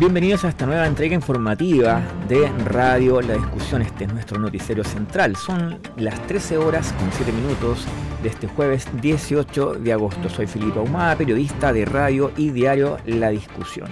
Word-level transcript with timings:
Bienvenidos 0.00 0.46
a 0.46 0.48
esta 0.48 0.64
nueva 0.64 0.86
entrega 0.86 1.14
informativa 1.14 2.00
de 2.26 2.48
Radio 2.64 3.20
La 3.20 3.34
Discusión. 3.34 3.82
Este 3.82 4.04
es 4.04 4.12
nuestro 4.14 4.40
noticiero 4.40 4.82
central. 4.82 5.36
Son 5.36 5.78
las 5.98 6.26
13 6.26 6.56
horas 6.56 6.94
con 6.94 7.12
7 7.12 7.30
minutos 7.30 7.84
de 8.22 8.30
este 8.30 8.46
jueves 8.46 8.88
18 9.02 9.74
de 9.74 9.92
agosto. 9.92 10.30
Soy 10.30 10.46
Filipe 10.46 10.78
Ahumada, 10.78 11.16
periodista 11.16 11.70
de 11.74 11.84
radio 11.84 12.32
y 12.38 12.48
diario 12.48 12.96
La 13.04 13.28
Discusión. 13.28 13.90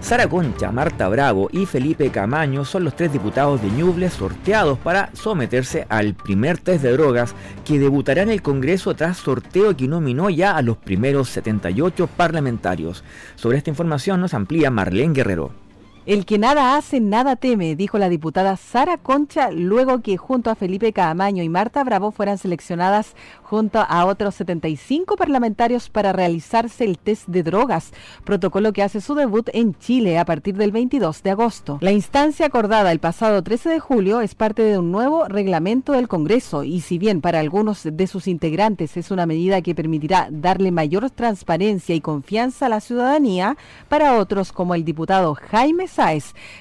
Sara 0.00 0.28
Concha, 0.28 0.70
Marta 0.70 1.08
Bravo 1.08 1.48
y 1.52 1.66
Felipe 1.66 2.10
Camaño 2.10 2.64
son 2.64 2.84
los 2.84 2.96
tres 2.96 3.12
diputados 3.12 3.60
de 3.60 3.68
Ñuble 3.68 4.08
sorteados 4.08 4.78
para 4.78 5.10
someterse 5.12 5.86
al 5.90 6.14
primer 6.14 6.58
test 6.58 6.82
de 6.82 6.92
drogas 6.92 7.34
que 7.64 7.78
debutará 7.78 8.22
en 8.22 8.30
el 8.30 8.40
Congreso 8.40 8.94
tras 8.94 9.18
sorteo 9.18 9.76
que 9.76 9.88
nominó 9.88 10.30
ya 10.30 10.56
a 10.56 10.62
los 10.62 10.78
primeros 10.78 11.28
78 11.30 12.06
parlamentarios. 12.16 13.04
Sobre 13.34 13.58
esta 13.58 13.70
información 13.70 14.20
nos 14.20 14.34
amplía 14.34 14.70
Marlene 14.70 15.14
Guerrero. 15.14 15.67
El 16.08 16.24
que 16.24 16.38
nada 16.38 16.78
hace, 16.78 17.00
nada 17.00 17.36
teme, 17.36 17.76
dijo 17.76 17.98
la 17.98 18.08
diputada 18.08 18.56
Sara 18.56 18.96
Concha 18.96 19.50
luego 19.50 20.00
que 20.00 20.16
junto 20.16 20.48
a 20.48 20.54
Felipe 20.54 20.94
Caamaño 20.94 21.42
y 21.42 21.50
Marta 21.50 21.84
Bravo 21.84 22.12
fueran 22.12 22.38
seleccionadas 22.38 23.14
junto 23.42 23.78
a 23.78 24.06
otros 24.06 24.34
75 24.36 25.16
parlamentarios 25.16 25.90
para 25.90 26.14
realizarse 26.14 26.84
el 26.84 26.96
test 26.96 27.28
de 27.28 27.42
drogas, 27.42 27.92
protocolo 28.24 28.72
que 28.72 28.82
hace 28.82 29.02
su 29.02 29.14
debut 29.14 29.50
en 29.52 29.74
Chile 29.74 30.18
a 30.18 30.24
partir 30.24 30.56
del 30.56 30.72
22 30.72 31.22
de 31.22 31.30
agosto. 31.30 31.76
La 31.82 31.92
instancia 31.92 32.46
acordada 32.46 32.90
el 32.90 33.00
pasado 33.00 33.42
13 33.42 33.68
de 33.68 33.78
julio 33.78 34.22
es 34.22 34.34
parte 34.34 34.62
de 34.62 34.78
un 34.78 34.90
nuevo 34.90 35.28
reglamento 35.28 35.92
del 35.92 36.08
Congreso 36.08 36.64
y 36.64 36.80
si 36.80 36.96
bien 36.96 37.20
para 37.20 37.40
algunos 37.40 37.82
de 37.82 38.06
sus 38.06 38.28
integrantes 38.28 38.96
es 38.96 39.10
una 39.10 39.26
medida 39.26 39.60
que 39.60 39.74
permitirá 39.74 40.28
darle 40.30 40.72
mayor 40.72 41.10
transparencia 41.10 41.94
y 41.94 42.00
confianza 42.00 42.64
a 42.64 42.70
la 42.70 42.80
ciudadanía, 42.80 43.58
para 43.90 44.16
otros 44.16 44.52
como 44.52 44.74
el 44.74 44.86
diputado 44.86 45.34
Jaime 45.34 45.86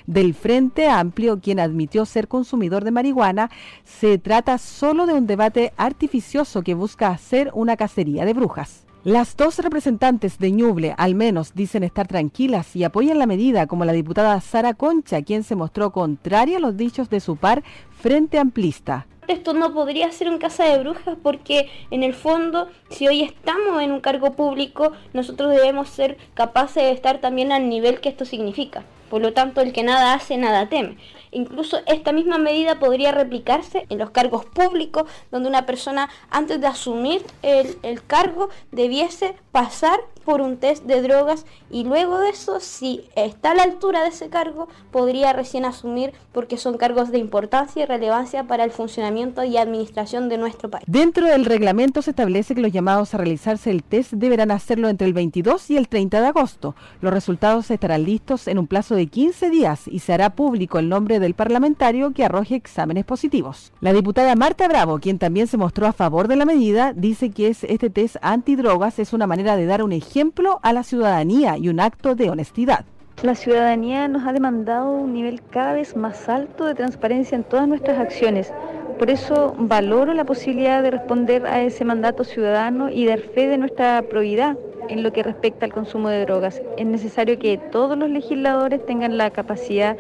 del 0.08 0.34
Frente 0.34 0.90
Amplio, 0.90 1.40
quien 1.40 1.60
admitió 1.60 2.06
ser 2.06 2.28
consumidor 2.28 2.84
de 2.84 2.90
marihuana, 2.90 3.52
se 3.84 4.18
trata 4.18 4.58
solo 4.58 5.06
de 5.06 5.14
un 5.14 5.28
debate 5.28 5.74
artificioso 5.78 6.64
que 6.64 6.74
busca 6.74 7.10
hacer 7.10 7.52
una 7.54 7.78
cacería 7.78 8.26
de 8.26 8.34
brujas. 8.34 8.88
Las 9.04 9.38
dos 9.38 9.60
representantes 9.60 10.40
de 10.40 10.52
Ñuble, 10.52 10.96
al 10.98 11.14
menos, 11.14 11.54
dicen 11.54 11.84
estar 11.84 12.08
tranquilas 12.08 12.76
y 12.76 12.84
apoyan 12.84 13.20
la 13.20 13.28
medida, 13.28 13.68
como 13.68 13.86
la 13.86 13.94
diputada 13.94 14.42
Sara 14.42 14.74
Concha, 14.74 15.22
quien 15.22 15.44
se 15.44 15.56
mostró 15.56 15.92
contraria 15.92 16.58
a 16.58 16.62
los 16.62 16.76
dichos 16.76 17.08
de 17.12 17.20
su 17.20 17.36
par 17.36 17.64
Frente 17.92 18.40
Amplista 18.40 19.06
esto 19.28 19.54
no 19.54 19.74
podría 19.74 20.12
ser 20.12 20.30
un 20.30 20.38
casa 20.38 20.64
de 20.64 20.80
brujas 20.80 21.18
porque 21.22 21.70
en 21.92 22.04
el 22.04 22.14
fondo 22.14 22.70
si 22.90 23.08
hoy 23.08 23.24
estamos 23.24 23.82
en 23.82 23.92
un 23.92 24.00
cargo 24.00 24.34
público 24.34 24.94
nosotros 25.14 25.52
debemos 25.52 25.90
ser 25.90 26.18
capaces 26.34 26.84
de 26.84 26.92
estar 26.92 27.20
también 27.20 27.52
al 27.52 27.70
nivel 27.70 28.00
que 28.00 28.10
esto 28.10 28.26
significa. 28.26 28.86
Por 29.10 29.22
lo 29.22 29.34
tanto, 29.34 29.62
el 29.62 29.74
que 29.74 29.84
nada 29.84 30.14
hace, 30.14 30.38
nada 30.38 30.70
teme. 30.70 30.98
Incluso 31.32 31.80
esta 31.86 32.12
misma 32.12 32.38
medida 32.38 32.80
podría 32.80 33.12
replicarse 33.12 33.86
en 33.90 33.98
los 33.98 34.12
cargos 34.12 34.46
públicos, 34.46 35.04
donde 35.32 35.50
una 35.50 35.66
persona 35.66 36.10
antes 36.30 36.60
de 36.62 36.68
asumir 36.68 37.24
el, 37.42 37.78
el, 37.84 38.04
cargo 38.06 38.50
debiese 38.72 39.36
pasar 39.52 40.00
por 40.28 40.42
un 40.42 40.58
test 40.58 40.84
de 40.84 41.02
drogas 41.02 41.46
y 41.72 41.86
luego 41.86 42.20
de 42.20 42.32
eso, 42.32 42.60
si 42.60 43.06
está 43.16 43.52
a 43.52 43.56
la 43.56 43.64
altura 43.64 44.04
de 44.04 44.10
ese 44.10 44.28
cargo, 44.28 44.68
podría 44.92 45.32
recién 45.32 45.64
asumir 45.64 46.12
porque 46.34 46.58
son 46.58 46.76
cargos 46.76 47.12
de 47.12 47.18
importancia 47.18 47.84
y 47.84 47.86
relevancia 47.86 48.44
para 48.44 48.66
el 48.66 48.72
funcionamiento 48.72 49.46
y 49.46 49.56
administración 49.56 50.28
de 50.28 50.38
nuestro 50.38 50.70
país. 50.70 50.84
Dentro 50.86 51.28
del 51.28 51.46
reglamento 51.46 52.02
se 52.02 52.10
establece 52.10 52.56
que 52.56 52.62
los 52.62 52.74
llamados 52.74 53.14
a 53.14 53.20
realizarse 53.20 53.72
el 53.72 53.84
test 53.84 54.12
deberán 54.12 54.52
hacerlo 54.52 54.90
entre 54.90 55.08
el 55.08 55.14
22 55.14 55.72
y 55.72 55.78
el 55.78 55.88
30 55.88 56.20
de 56.20 56.28
agosto. 56.28 56.76
Los 57.00 57.14
resultados 57.14 57.72
estarán 57.72 58.04
listos 58.04 58.50
en 58.50 58.60
un 58.60 58.68
plazo 58.68 58.96
de 58.96 59.08
15 59.08 59.50
días 59.50 59.88
y 59.88 60.00
se 60.00 60.12
hará 60.12 60.32
público 60.32 60.78
el 60.78 60.90
nombre 60.90 61.22
del 61.22 61.36
parlamentario 61.36 62.12
que 62.12 62.26
arroje 62.26 62.56
exámenes 62.56 63.06
positivos. 63.06 63.72
La 63.80 63.94
diputada 63.94 64.36
Marta 64.36 64.68
Bravo, 64.68 65.00
quien 65.00 65.20
también 65.20 65.48
se 65.48 65.56
mostró 65.56 65.88
a 65.88 65.94
favor 65.94 66.28
de 66.28 66.36
la 66.36 66.44
medida, 66.44 66.92
dice 66.92 67.30
que 67.30 67.48
este 67.48 67.90
test 67.90 68.18
antidrogas 68.22 69.00
es 69.00 69.14
una 69.14 69.26
manera 69.26 69.56
de 69.56 69.66
dar 69.66 69.84
un 69.84 69.94
ejemplo 69.94 70.17
a 70.64 70.74
la 70.74 70.84
ciudadanía 70.84 71.58
y 71.58 71.70
un 71.70 71.80
acto 71.80 72.16
de 72.16 72.30
honestidad. 72.30 72.86
La 73.22 73.36
ciudadanía 73.36 74.08
nos 74.08 74.26
ha 74.26 74.34
demandado 74.34 74.90
un 74.92 75.14
nivel 75.14 75.42
cada 75.52 75.74
vez 75.74 75.96
más 75.96 76.28
alto 76.28 76.66
de 76.66 76.74
transparencia 76.74 77.36
en 77.36 77.44
todas 77.44 77.68
nuestras 77.68 78.00
acciones. 78.00 78.52
Por 78.98 79.12
eso 79.12 79.56
valoro 79.60 80.14
la 80.14 80.26
posibilidad 80.26 80.82
de 80.82 80.92
responder 80.92 81.46
a 81.46 81.62
ese 81.62 81.86
mandato 81.86 82.24
ciudadano 82.24 82.90
y 82.90 83.06
dar 83.06 83.20
fe 83.20 83.48
de 83.48 83.60
nuestra 83.60 84.02
probidad 84.10 84.58
en 84.90 85.04
lo 85.04 85.14
que 85.14 85.22
respecta 85.22 85.66
al 85.66 85.74
consumo 85.74 86.10
de 86.10 86.22
drogas. 86.22 86.62
Es 86.78 86.86
necesario 86.86 87.38
que 87.38 87.60
todos 87.72 87.96
los 87.96 88.10
legisladores 88.10 88.84
tengan 88.86 89.18
la 89.18 89.30
capacidad 89.30 89.98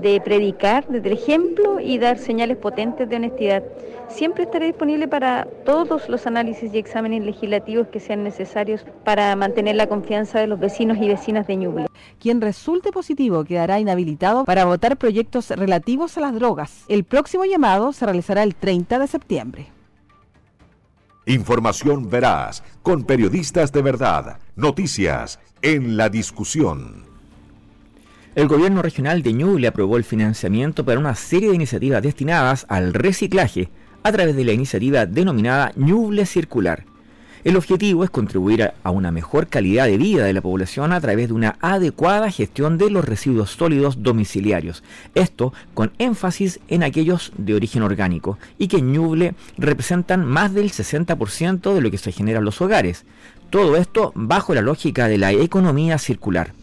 de 0.00 0.20
predicar 0.20 0.86
desde 0.88 1.08
el 1.08 1.14
ejemplo 1.14 1.80
y 1.80 1.98
dar 1.98 2.18
señales 2.18 2.56
potentes 2.56 3.08
de 3.08 3.16
honestidad. 3.16 3.62
Siempre 4.08 4.44
estaré 4.44 4.66
disponible 4.66 5.06
para 5.06 5.46
todos 5.64 6.08
los 6.08 6.26
análisis 6.26 6.74
y 6.74 6.78
exámenes 6.78 7.24
legislativos 7.24 7.88
que 7.88 8.00
sean 8.00 8.24
necesarios 8.24 8.84
para 9.04 9.34
mantener 9.36 9.76
la 9.76 9.86
confianza 9.86 10.40
de 10.40 10.46
los 10.46 10.58
vecinos 10.58 10.98
y 10.98 11.08
vecinas 11.08 11.46
de 11.46 11.56
Ñuble. 11.56 11.86
Quien 12.18 12.40
resulte 12.40 12.90
positivo 12.90 13.44
quedará 13.44 13.78
inhabilitado 13.78 14.44
para 14.44 14.64
votar 14.64 14.96
proyectos 14.96 15.50
relativos 15.50 16.16
a 16.18 16.20
las 16.20 16.34
drogas. 16.34 16.84
El 16.88 17.04
próximo 17.04 17.44
llamado 17.44 17.92
se 17.92 18.04
realizará 18.04 18.42
el 18.42 18.54
30 18.54 18.98
de 18.98 19.06
septiembre. 19.06 19.66
Información 21.26 22.10
veraz, 22.10 22.64
con 22.82 23.04
periodistas 23.04 23.72
de 23.72 23.82
verdad. 23.82 24.38
Noticias 24.56 25.38
en 25.62 25.96
la 25.96 26.08
discusión. 26.08 27.09
El 28.36 28.46
gobierno 28.46 28.80
regional 28.80 29.24
de 29.24 29.32
Ñuble 29.32 29.66
aprobó 29.66 29.96
el 29.96 30.04
financiamiento 30.04 30.84
para 30.84 31.00
una 31.00 31.16
serie 31.16 31.48
de 31.48 31.56
iniciativas 31.56 32.00
destinadas 32.00 32.64
al 32.68 32.94
reciclaje 32.94 33.70
a 34.04 34.12
través 34.12 34.36
de 34.36 34.44
la 34.44 34.52
iniciativa 34.52 35.04
denominada 35.04 35.72
Ñuble 35.74 36.24
Circular. 36.26 36.84
El 37.42 37.56
objetivo 37.56 38.04
es 38.04 38.10
contribuir 38.10 38.72
a 38.84 38.90
una 38.92 39.10
mejor 39.10 39.48
calidad 39.48 39.86
de 39.86 39.98
vida 39.98 40.24
de 40.24 40.32
la 40.32 40.42
población 40.42 40.92
a 40.92 41.00
través 41.00 41.26
de 41.26 41.34
una 41.34 41.56
adecuada 41.60 42.30
gestión 42.30 42.78
de 42.78 42.90
los 42.90 43.04
residuos 43.04 43.50
sólidos 43.50 44.00
domiciliarios. 44.04 44.84
Esto 45.16 45.52
con 45.74 45.90
énfasis 45.98 46.60
en 46.68 46.84
aquellos 46.84 47.32
de 47.36 47.54
origen 47.54 47.82
orgánico 47.82 48.38
y 48.58 48.68
que 48.68 48.76
en 48.76 48.92
Ñuble 48.92 49.34
representan 49.58 50.24
más 50.24 50.54
del 50.54 50.70
60% 50.70 51.74
de 51.74 51.80
lo 51.80 51.90
que 51.90 51.98
se 51.98 52.12
genera 52.12 52.38
en 52.38 52.44
los 52.44 52.60
hogares. 52.60 53.06
Todo 53.50 53.74
esto 53.74 54.12
bajo 54.14 54.54
la 54.54 54.62
lógica 54.62 55.08
de 55.08 55.18
la 55.18 55.32
economía 55.32 55.98
circular. 55.98 56.59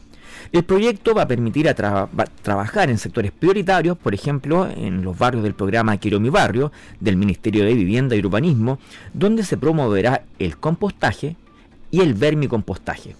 El 0.51 0.63
proyecto 0.63 1.13
va 1.13 1.23
a 1.23 1.27
permitir 1.27 1.67
a 1.67 1.73
trabajar 1.73 2.89
en 2.89 2.97
sectores 2.97 3.31
prioritarios, 3.31 3.97
por 3.97 4.13
ejemplo, 4.13 4.67
en 4.69 5.03
los 5.03 5.17
barrios 5.17 5.43
del 5.43 5.53
programa 5.53 5.97
Quiero 5.97 6.19
mi 6.19 6.29
barrio, 6.29 6.71
del 6.99 7.17
Ministerio 7.17 7.65
de 7.65 7.73
Vivienda 7.73 8.15
y 8.15 8.19
Urbanismo, 8.19 8.79
donde 9.13 9.43
se 9.43 9.57
promoverá 9.57 10.23
el 10.39 10.57
compostaje 10.57 11.35
y 11.91 12.01
el 12.01 12.13
vermicompostaje. 12.13 13.15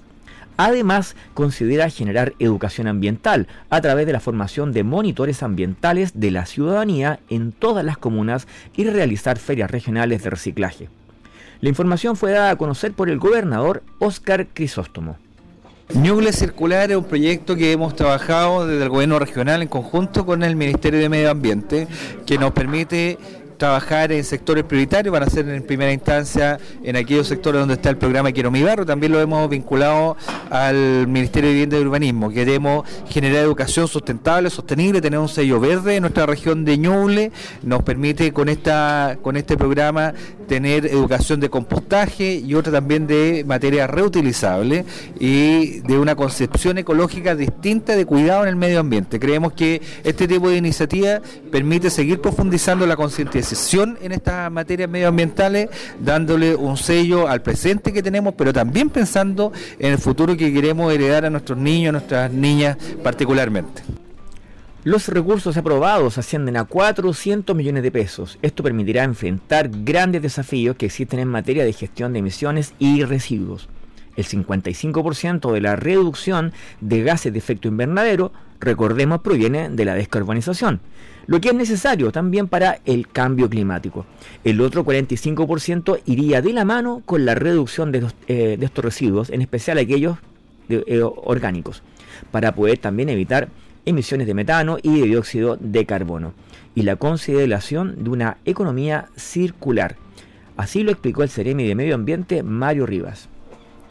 Además, 0.55 1.15
considera 1.35 1.89
generar 1.89 2.33
educación 2.39 2.87
ambiental 2.87 3.47
a 3.69 3.79
través 3.79 4.07
de 4.07 4.13
la 4.13 4.19
formación 4.19 4.71
de 4.71 4.83
monitores 4.83 5.43
ambientales 5.43 6.19
de 6.19 6.31
la 6.31 6.47
ciudadanía 6.47 7.19
en 7.29 7.51
todas 7.51 7.85
las 7.85 7.97
comunas 7.97 8.47
y 8.75 8.85
realizar 8.85 9.37
ferias 9.37 9.69
regionales 9.69 10.23
de 10.23 10.29
reciclaje. 10.31 10.89
La 11.61 11.69
información 11.69 12.15
fue 12.15 12.31
dada 12.31 12.51
a 12.51 12.55
conocer 12.55 12.93
por 12.93 13.09
el 13.09 13.19
gobernador 13.19 13.83
Óscar 13.99 14.47
Crisóstomo. 14.47 15.17
Ñuble 15.93 16.33
Circular 16.33 16.91
es 16.91 16.97
un 16.97 17.05
proyecto 17.05 17.55
que 17.55 17.71
hemos 17.71 17.95
trabajado 17.95 18.67
desde 18.67 18.83
el 18.83 18.89
gobierno 18.89 19.19
regional 19.19 19.61
en 19.61 19.69
conjunto 19.69 20.25
con 20.25 20.43
el 20.43 20.57
Ministerio 20.57 20.99
de 20.99 21.07
Medio 21.07 21.31
Ambiente, 21.31 21.87
que 22.25 22.37
nos 22.37 22.51
permite 22.51 23.17
trabajar 23.57 24.11
en 24.11 24.23
sectores 24.23 24.63
prioritarios, 24.63 25.11
van 25.11 25.23
a 25.23 25.29
ser 25.29 25.47
en 25.49 25.63
primera 25.63 25.91
instancia 25.91 26.59
en 26.83 26.95
aquellos 26.95 27.27
sectores 27.27 27.59
donde 27.59 27.75
está 27.75 27.89
el 27.89 27.97
programa 27.97 28.31
Quiero 28.31 28.51
mi 28.51 28.63
barrio, 28.63 28.85
también 28.85 29.11
lo 29.11 29.19
hemos 29.19 29.49
vinculado 29.49 30.15
al 30.49 31.07
Ministerio 31.07 31.49
de 31.49 31.53
Vivienda 31.53 31.77
y 31.77 31.81
Urbanismo. 31.81 32.29
Queremos 32.29 32.87
generar 33.09 33.43
educación 33.43 33.87
sustentable, 33.87 34.49
sostenible, 34.49 35.01
tener 35.01 35.19
un 35.19 35.29
sello 35.29 35.59
verde 35.59 35.95
en 35.95 36.01
nuestra 36.01 36.25
región 36.25 36.65
de 36.65 36.77
Ñuble, 36.77 37.31
nos 37.63 37.81
permite 37.83 38.31
con 38.31 38.49
esta 38.49 39.17
con 39.21 39.37
este 39.37 39.57
programa 39.57 40.13
tener 40.47 40.85
educación 40.85 41.39
de 41.39 41.49
compostaje 41.49 42.35
y 42.35 42.55
otra 42.55 42.71
también 42.71 43.07
de 43.07 43.43
materia 43.45 43.87
reutilizable 43.87 44.85
y 45.19 45.81
de 45.81 45.99
una 45.99 46.15
concepción 46.15 46.77
ecológica 46.77 47.35
distinta 47.35 47.95
de 47.95 48.05
cuidado 48.05 48.43
en 48.43 48.49
el 48.49 48.55
medio 48.55 48.79
ambiente. 48.79 49.19
Creemos 49.19 49.53
que 49.53 49.81
este 50.03 50.27
tipo 50.27 50.49
de 50.49 50.57
iniciativa 50.57 51.21
permite 51.51 51.89
seguir 51.89 52.21
profundizando 52.21 52.85
la 52.87 52.95
concientización 52.95 53.97
en 54.01 54.11
estas 54.11 54.51
materias 54.51 54.89
medioambientales, 54.89 55.69
dándole 55.99 56.55
un 56.55 56.77
sello 56.77 57.27
al 57.27 57.41
presente 57.41 57.93
que 57.93 58.01
tenemos, 58.01 58.33
pero 58.35 58.53
también 58.53 58.89
pensando 58.89 59.51
en 59.79 59.91
el 59.91 59.97
futuro 59.97 60.35
que 60.37 60.53
queremos 60.53 60.93
heredar 60.93 61.25
a 61.25 61.29
nuestros 61.29 61.57
niños, 61.57 61.89
a 61.89 61.91
nuestras 61.93 62.31
niñas 62.31 62.77
particularmente. 63.03 64.06
Los 64.87 65.09
recursos 65.09 65.57
aprobados 65.57 66.17
ascienden 66.17 66.55
a 66.55 66.63
400 66.63 67.53
millones 67.53 67.83
de 67.83 67.91
pesos. 67.91 68.39
Esto 68.41 68.63
permitirá 68.63 69.03
enfrentar 69.03 69.69
grandes 69.83 70.21
desafíos 70.21 70.77
que 70.77 70.85
existen 70.85 71.19
en 71.19 71.27
materia 71.27 71.65
de 71.65 71.73
gestión 71.73 72.13
de 72.13 72.19
emisiones 72.19 72.73
y 72.79 73.03
residuos. 73.03 73.67
El 74.15 74.23
55% 74.23 75.51
de 75.51 75.59
la 75.59 75.75
reducción 75.75 76.53
de 76.79 77.03
gases 77.03 77.33
de 77.33 77.39
efecto 77.39 77.67
invernadero, 77.67 78.31
recordemos, 78.61 79.19
proviene 79.19 79.69
de 79.69 79.83
la 79.83 79.93
descarbonización, 79.93 80.79
lo 81.25 81.41
que 81.41 81.49
es 81.49 81.55
necesario 81.55 82.13
también 82.13 82.47
para 82.47 82.79
el 82.85 83.09
cambio 83.09 83.49
climático. 83.49 84.05
El 84.45 84.61
otro 84.61 84.85
45% 84.85 85.99
iría 86.05 86.41
de 86.41 86.53
la 86.53 86.63
mano 86.63 87.01
con 87.05 87.25
la 87.25 87.35
reducción 87.35 87.91
de, 87.91 88.07
eh, 88.29 88.57
estos 88.61 88.85
residuos, 88.85 89.31
en 89.31 89.41
especial 89.41 89.79
aquellos 89.79 90.17
eh, 90.69 91.01
orgánicos, 91.03 91.83
para 92.31 92.53
poder 92.53 92.77
también 92.77 93.09
evitar 93.09 93.49
emisiones 93.87 94.27
de 94.27 94.33
metano 94.33 94.77
y 94.83 94.99
de 94.99 95.07
dióxido 95.07 95.57
de 95.59 95.85
carbono, 95.85 96.33
y 96.75 96.83
la 96.83 96.97
consideración 96.97 98.03
de 98.03 98.09
una 98.09 98.37
economía 98.45 99.07
circular. 99.15 99.95
Así 100.57 100.83
lo 100.83 100.91
explicó 100.91 101.23
el 101.23 101.29
Ceremi 101.29 101.63
de 101.63 101.75
Medio 101.75 101.95
Ambiente 101.95 102.43
Mario 102.43 102.85
Rivas. 102.85 103.29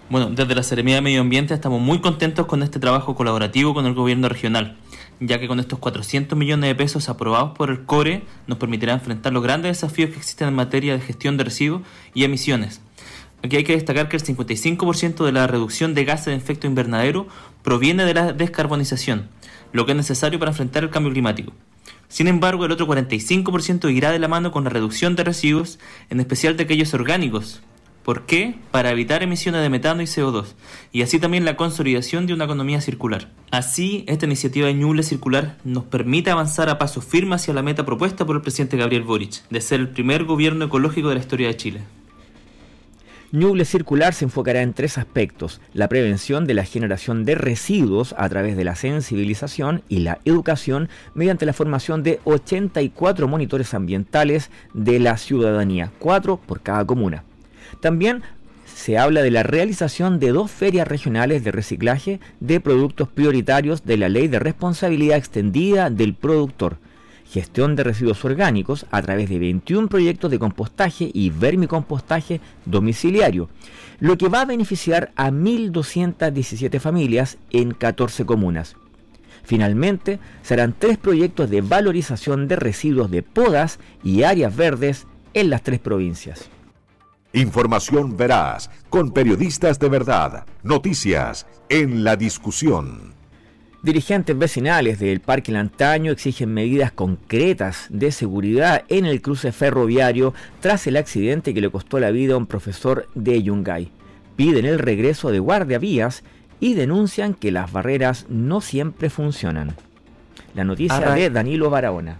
Bueno, 0.09 0.31
desde 0.31 0.55
la 0.55 0.63
Ceremi 0.63 0.93
de 0.93 1.01
Medio 1.01 1.21
Ambiente 1.21 1.55
estamos 1.55 1.81
muy 1.81 2.01
contentos 2.01 2.47
con 2.47 2.63
este 2.63 2.79
trabajo 2.79 3.17
colaborativo 3.17 3.75
con 3.75 3.87
el 3.87 3.95
gobierno 3.95 4.29
regional, 4.29 4.77
ya 5.19 5.41
que 5.41 5.49
con 5.49 5.59
estos 5.59 5.79
400 5.79 6.39
millones 6.39 6.69
de 6.69 6.75
pesos 6.77 7.09
aprobados 7.09 7.57
por 7.57 7.71
el 7.71 7.85
CORE 7.85 8.23
nos 8.47 8.59
permitirá 8.59 8.93
enfrentar 8.93 9.33
los 9.33 9.43
grandes 9.43 9.81
desafíos 9.81 10.11
que 10.11 10.19
existen 10.19 10.49
en 10.49 10.55
materia 10.55 10.93
de 10.93 11.01
gestión 11.01 11.37
de 11.37 11.45
residuos 11.45 11.83
y 12.15 12.23
emisiones. 12.23 12.81
Aquí 13.47 13.59
hay 13.59 13.63
que 13.63 13.77
destacar 13.77 14.09
que 14.09 14.17
el 14.17 14.25
55% 14.25 15.25
de 15.25 15.31
la 15.31 15.47
reducción 15.47 15.95
de 15.95 16.05
gases 16.05 16.27
de 16.27 16.35
efecto 16.35 16.67
invernadero 16.67 17.29
proviene 17.63 18.05
de 18.05 18.13
la 18.13 18.33
descarbonización, 18.33 19.29
lo 19.73 19.87
que 19.87 19.93
es 19.93 19.97
necesario 19.97 20.41
para 20.41 20.51
enfrentar 20.51 20.83
el 20.83 20.91
cambio 20.91 21.13
climático. 21.13 21.53
Sin 22.09 22.27
embargo, 22.27 22.65
el 22.65 22.73
otro 22.73 22.89
45% 22.89 23.95
irá 23.95 24.11
de 24.11 24.19
la 24.19 24.27
mano 24.27 24.51
con 24.51 24.65
la 24.65 24.71
reducción 24.71 25.15
de 25.15 25.23
residuos, 25.23 25.79
en 26.11 26.19
especial 26.19 26.57
de 26.57 26.65
aquellos 26.65 26.93
orgánicos. 26.93 27.63
¿Por 28.03 28.27
qué? 28.27 28.57
Para 28.73 28.91
evitar 28.91 29.23
emisiones 29.23 29.63
de 29.63 29.71
metano 29.71 30.03
y 30.03 30.07
CO2, 30.07 30.47
y 30.91 31.03
así 31.03 31.21
también 31.21 31.45
la 31.45 31.57
consolidación 31.57 32.27
de 32.27 32.35
una 32.35 32.47
economía 32.47 32.81
circular. 32.81 33.31
Así, 33.53 34.05
esta 34.09 34.27
iniciativa 34.27 34.67
de 34.67 34.75
Ñuble 34.75 35.05
Circular 35.05 35.57
nos 35.63 35.85
permite 35.85 36.33
avanzar 36.33 36.69
a 36.69 36.79
paso 36.79 37.01
firme 37.01 37.37
hacia 37.37 37.55
la 37.55 37.63
meta 37.63 37.87
propuesta 37.87 38.27
por 38.27 38.35
el 38.35 38.43
presidente 38.43 38.77
Gabriel 38.77 39.05
Boric, 39.05 39.49
de 39.51 39.61
ser 39.61 39.79
el 39.79 39.91
primer 39.91 40.25
gobierno 40.25 40.65
ecológico 40.65 41.11
de 41.11 41.15
la 41.15 41.21
historia 41.21 41.47
de 41.47 41.57
Chile. 41.57 41.81
Ñuble 43.33 43.65
Circular 43.65 44.15
se 44.15 44.25
enfocará 44.25 44.63
en 44.63 44.73
tres 44.73 44.99
aspectos, 44.99 45.61
la 45.75 45.89
prevención 45.89 46.47
de 46.47 46.55
la 46.55 46.65
generación 46.65 47.25
de 47.25 47.35
residuos 47.35 48.15
a 48.17 48.29
través 48.29 48.57
de 48.57 48.63
la 48.63 48.77
sensibilización 48.77 49.83
y 49.89 49.99
la 49.99 50.21
educación 50.25 50.89
mediante 51.15 51.45
la 51.45 51.53
formación 51.53 52.05
de 52.05 52.21
84 52.23 53.27
monitores 53.27 53.75
ambientales 53.75 54.51
de 54.75 55.01
la 55.01 55.17
ciudadanía, 55.17 55.91
cuatro 55.99 56.37
por 56.37 56.61
cada 56.61 56.85
comuna. 56.85 57.25
También 57.81 58.23
se 58.73 58.97
habla 58.97 59.23
de 59.23 59.33
la 59.33 59.43
realización 59.43 60.21
de 60.21 60.31
dos 60.31 60.53
ferias 60.53 60.87
regionales 60.87 61.43
de 61.43 61.51
reciclaje 61.51 62.21
de 62.39 62.61
productos 62.61 63.09
prioritarios 63.09 63.85
de 63.85 63.97
la 63.97 64.09
Ley 64.09 64.29
de 64.29 64.39
Responsabilidad 64.39 65.19
Extendida 65.19 65.91
del 65.91 66.15
Productor, 66.15 66.77
gestión 67.31 67.77
de 67.77 67.85
residuos 67.85 68.25
orgánicos 68.25 68.87
a 68.91 69.03
través 69.03 69.29
de 69.29 69.39
21 69.39 69.89
proyectos 69.89 70.31
de 70.31 70.39
compostaje 70.39 71.11
y 71.13 71.31
vermicompostaje 71.31 72.41
domiciliario, 72.65 73.49
lo 74.01 74.17
que 74.17 74.29
va 74.29 74.43
a 74.43 74.47
beneficiar 74.47 75.13
a 75.17 75.31
1.217 75.31 76.81
familias 76.81 77.39
en 77.51 77.73
14 77.73 78.25
comunas. 78.25 78.77
Finalmente, 79.45 80.19
serán 80.43 80.75
tres 80.77 80.99
proyectos 80.99 81.51
de 81.51 81.61
valorización 81.61 82.49
de 82.49 82.57
residuos 82.57 83.11
de 83.11 83.23
podas 83.23 83.79
y 84.03 84.25
áreas 84.25 84.57
verdes 84.57 85.07
en 85.35 85.51
las 85.51 85.63
tres 85.63 85.79
provincias. 85.79 86.49
Información 87.33 88.17
veraz, 88.17 88.71
con 88.89 89.13
periodistas 89.13 89.79
de 89.79 89.89
verdad, 89.89 90.47
noticias 90.63 91.47
en 91.69 92.03
la 92.03 92.17
discusión. 92.17 93.16
Dirigentes 93.83 94.37
vecinales 94.37 94.99
del 94.99 95.21
Parque 95.21 95.53
Lantaño 95.53 96.11
exigen 96.11 96.53
medidas 96.53 96.91
concretas 96.91 97.87
de 97.91 98.11
seguridad 98.11 98.85
en 98.89 99.05
el 99.05 99.21
cruce 99.21 99.53
ferroviario 99.53 100.35
tras 100.61 100.87
el 100.87 100.97
accidente 100.97 101.55
que 101.55 101.61
le 101.61 101.71
costó 101.71 102.01
la 102.01 102.11
vida 102.11 102.35
a 102.35 102.39
un 102.39 102.47
profesor 102.47 103.09
de 103.15 103.43
Yungay. 103.43 103.91
Piden 104.35 104.65
el 104.65 104.79
regreso 104.79 105.31
de 105.31 105.39
guardiavías 105.39 106.25
y 106.59 106.75
denuncian 106.75 107.35
que 107.35 107.53
las 107.53 107.71
barreras 107.71 108.27
no 108.29 108.61
siempre 108.61 109.11
funcionan. 109.11 109.77
La 110.55 110.65
noticia 110.65 111.11
de 111.11 111.31
Danilo 111.31 111.71
Barahona. 111.71 112.19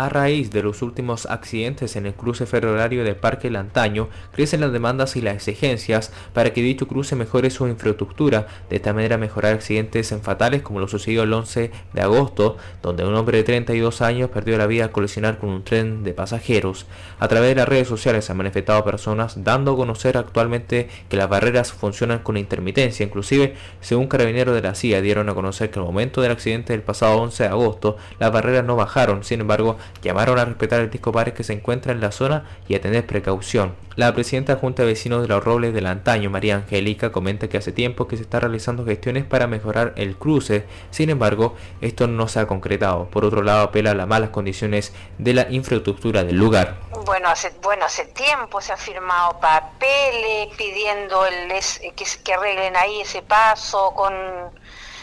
A 0.00 0.08
raíz 0.08 0.52
de 0.52 0.62
los 0.62 0.80
últimos 0.82 1.26
accidentes 1.26 1.96
en 1.96 2.06
el 2.06 2.14
cruce 2.14 2.46
ferroviario 2.46 3.02
del 3.02 3.16
Parque 3.16 3.50
Lantaño, 3.50 4.08
crecen 4.32 4.60
las 4.60 4.70
demandas 4.70 5.16
y 5.16 5.20
las 5.20 5.34
exigencias 5.34 6.12
para 6.32 6.52
que 6.52 6.62
dicho 6.62 6.86
cruce 6.86 7.16
mejore 7.16 7.50
su 7.50 7.66
infraestructura, 7.66 8.46
de 8.70 8.76
esta 8.76 8.92
manera 8.92 9.18
mejorar 9.18 9.54
accidentes 9.54 10.12
en 10.12 10.20
fatales 10.20 10.62
como 10.62 10.78
lo 10.78 10.86
sucedió 10.86 11.24
el 11.24 11.32
11 11.32 11.72
de 11.92 12.00
agosto, 12.00 12.58
donde 12.80 13.04
un 13.04 13.16
hombre 13.16 13.38
de 13.38 13.42
32 13.42 14.00
años 14.00 14.30
perdió 14.30 14.56
la 14.56 14.68
vida 14.68 14.84
al 14.84 14.92
colisionar 14.92 15.38
con 15.38 15.48
un 15.48 15.64
tren 15.64 16.04
de 16.04 16.14
pasajeros. 16.14 16.86
A 17.18 17.26
través 17.26 17.48
de 17.48 17.56
las 17.56 17.68
redes 17.68 17.88
sociales 17.88 18.24
se 18.24 18.30
han 18.30 18.38
manifestado 18.38 18.84
personas 18.84 19.42
dando 19.42 19.72
a 19.72 19.76
conocer 19.76 20.16
actualmente 20.16 20.88
que 21.08 21.16
las 21.16 21.28
barreras 21.28 21.72
funcionan 21.72 22.20
con 22.20 22.36
intermitencia, 22.36 23.04
inclusive 23.04 23.56
según 23.80 24.06
carabineros 24.06 24.54
de 24.54 24.62
la 24.62 24.76
CIA 24.76 25.00
dieron 25.00 25.28
a 25.28 25.34
conocer 25.34 25.72
que 25.72 25.80
al 25.80 25.86
momento 25.86 26.22
del 26.22 26.30
accidente 26.30 26.72
del 26.72 26.82
pasado 26.82 27.16
11 27.20 27.42
de 27.42 27.48
agosto 27.48 27.96
las 28.20 28.30
barreras 28.30 28.64
no 28.64 28.76
bajaron, 28.76 29.24
sin 29.24 29.40
embargo 29.40 29.76
llamaron 30.02 30.38
a 30.38 30.44
respetar 30.44 30.80
el 30.80 30.90
disco 30.90 31.12
pares 31.12 31.34
que 31.34 31.44
se 31.44 31.52
encuentra 31.52 31.92
en 31.92 32.00
la 32.00 32.12
zona 32.12 32.44
y 32.68 32.74
a 32.74 32.80
tener 32.80 33.06
precaución. 33.06 33.74
La 33.96 34.14
presidenta 34.14 34.54
de 34.54 34.60
Junta 34.60 34.82
de 34.82 34.90
Vecinos 34.90 35.22
de 35.22 35.28
los 35.28 35.42
Robles 35.42 35.74
del 35.74 35.86
Antaño, 35.86 36.30
María 36.30 36.54
Angélica, 36.54 37.10
comenta 37.10 37.48
que 37.48 37.58
hace 37.58 37.72
tiempo 37.72 38.06
que 38.06 38.16
se 38.16 38.22
está 38.22 38.38
realizando 38.38 38.84
gestiones 38.84 39.24
para 39.24 39.48
mejorar 39.48 39.92
el 39.96 40.16
cruce, 40.16 40.66
sin 40.90 41.10
embargo, 41.10 41.56
esto 41.80 42.06
no 42.06 42.28
se 42.28 42.38
ha 42.38 42.46
concretado. 42.46 43.06
Por 43.10 43.24
otro 43.24 43.42
lado, 43.42 43.64
apela 43.64 43.90
a 43.90 43.94
las 43.94 44.06
malas 44.06 44.30
condiciones 44.30 44.92
de 45.18 45.34
la 45.34 45.50
infraestructura 45.50 46.22
del 46.22 46.36
lugar. 46.36 46.76
Bueno, 47.04 47.28
hace, 47.28 47.52
bueno, 47.60 47.86
hace 47.86 48.04
tiempo 48.04 48.60
se 48.60 48.72
han 48.72 48.78
firmado 48.78 49.40
papeles 49.40 50.54
pidiendo 50.56 51.26
el, 51.26 51.48
que, 51.96 52.04
que 52.22 52.34
arreglen 52.34 52.76
ahí 52.76 53.00
ese 53.00 53.22
paso 53.22 53.92
con, 53.96 54.14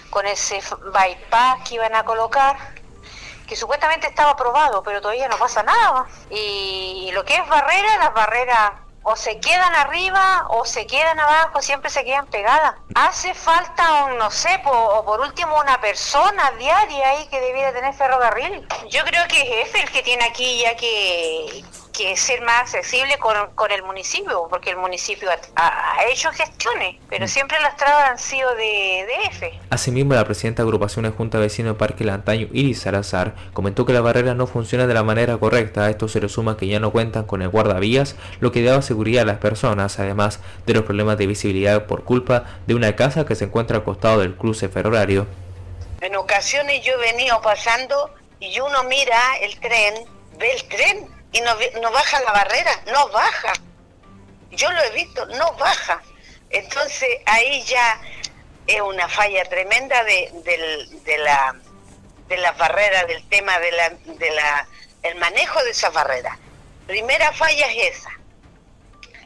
con 0.09 0.25
ese 0.25 0.61
bypass 0.85 1.67
que 1.67 1.75
iban 1.75 1.95
a 1.95 2.05
colocar 2.05 2.55
que 3.45 3.55
supuestamente 3.55 4.07
estaba 4.07 4.31
aprobado, 4.31 4.83
pero 4.83 5.01
todavía 5.01 5.27
no 5.27 5.37
pasa 5.37 5.63
nada. 5.63 6.07
Y 6.29 7.09
lo 7.13 7.23
que 7.23 7.35
es 7.35 7.47
barrera, 7.47 7.97
las 7.97 8.13
barreras 8.13 8.71
o 9.07 9.15
se 9.15 9.39
quedan 9.39 9.73
arriba 9.75 10.47
o 10.49 10.65
se 10.65 10.87
quedan 10.87 11.19
abajo, 11.19 11.61
siempre 11.61 11.91
se 11.91 12.03
quedan 12.03 12.25
pegadas. 12.25 12.73
Hace 12.95 13.35
falta, 13.35 14.05
un, 14.05 14.17
no 14.17 14.31
sé, 14.31 14.59
o 14.65 15.05
por 15.05 15.21
último 15.21 15.59
una 15.59 15.79
persona 15.79 16.51
diaria 16.57 17.09
ahí 17.09 17.27
que 17.27 17.39
debiera 17.39 17.71
tener 17.71 17.93
ferrocarril. 17.93 18.67
Yo 18.89 19.03
creo 19.05 19.27
que 19.27 19.61
es 19.61 19.75
el 19.75 19.91
que 19.91 20.01
tiene 20.01 20.25
aquí 20.25 20.61
ya 20.61 20.75
que 20.75 21.63
que 21.95 22.15
ser 22.17 22.41
más 22.41 22.61
accesible 22.61 23.17
con, 23.19 23.33
con 23.55 23.71
el 23.71 23.83
municipio, 23.83 24.47
porque 24.49 24.71
el 24.71 24.77
municipio 24.77 25.29
ha, 25.55 25.97
hecho 26.11 26.31
gestiones, 26.31 26.97
pero 27.09 27.25
mm. 27.25 27.27
siempre 27.27 27.59
las 27.61 27.77
trabas 27.77 28.09
han 28.11 28.19
sido 28.19 28.49
de, 28.55 29.05
de 29.07 29.13
F. 29.29 29.59
Asimismo, 29.69 30.13
la 30.13 30.25
presidenta 30.25 30.63
de 30.63 30.67
agrupación 30.67 31.03
de 31.03 31.11
Junta 31.11 31.39
Vecino 31.39 31.69
de 31.69 31.75
Parque 31.75 32.03
Lantaño, 32.03 32.47
Iris 32.51 32.81
Salazar, 32.81 33.35
comentó 33.53 33.85
que 33.85 33.93
la 33.93 34.01
barrera 34.01 34.33
no 34.33 34.47
funciona 34.47 34.87
de 34.87 34.93
la 34.93 35.03
manera 35.03 35.37
correcta. 35.37 35.85
A 35.85 35.89
esto 35.89 36.07
se 36.07 36.19
le 36.19 36.29
suma 36.29 36.57
que 36.57 36.67
ya 36.67 36.79
no 36.79 36.91
cuentan 36.91 37.25
con 37.25 37.41
el 37.41 37.49
guardavías, 37.49 38.15
lo 38.39 38.51
que 38.51 38.63
daba 38.63 38.81
seguridad 38.81 39.23
a 39.23 39.25
las 39.25 39.37
personas, 39.37 39.99
además 39.99 40.39
de 40.65 40.73
los 40.73 40.83
problemas 40.83 41.17
de 41.17 41.27
visibilidad 41.27 41.85
por 41.85 42.03
culpa 42.03 42.45
de 42.67 42.75
una 42.75 42.95
casa 42.95 43.25
que 43.25 43.35
se 43.35 43.45
encuentra 43.45 43.77
al 43.77 43.83
costado 43.83 44.19
del 44.19 44.35
cruce 44.35 44.69
ferroviario. 44.69 45.27
En 46.01 46.15
ocasiones 46.15 46.83
yo 46.83 46.93
he 46.93 47.13
venido 47.13 47.41
pasando 47.41 48.13
y 48.39 48.59
uno 48.59 48.83
mira 48.83 49.19
el 49.41 49.59
tren, 49.59 50.05
ve 50.37 50.51
el 50.51 50.63
tren 50.67 51.14
y 51.35 51.41
no, 51.41 51.53
no 51.81 51.91
baja 51.91 52.21
la 52.21 52.31
barrera, 52.31 52.81
no 52.87 53.09
baja. 53.09 53.53
Yo 54.51 54.71
lo 54.71 54.81
he 54.83 54.89
visto, 54.91 55.25
no 55.25 55.51
baja. 55.53 56.01
Entonces 56.49 57.09
ahí 57.25 57.61
ya 57.63 57.99
es 58.67 58.79
una 58.79 59.09
falla 59.09 59.43
tremenda 59.43 60.01
de, 60.05 60.31
de 61.03 61.17
la 61.17 61.55
de 62.27 62.37
las 62.37 62.57
barreras, 62.57 63.05
del 63.07 63.27
tema 63.29 63.59
de 63.59 63.71
la, 63.71 64.67
el 65.03 65.15
manejo 65.15 65.61
de 65.63 65.71
esas 65.71 65.93
barreras. 65.93 66.37
Primera 66.87 67.31
falla 67.33 67.67
es 67.67 67.97
esa. 67.97 68.09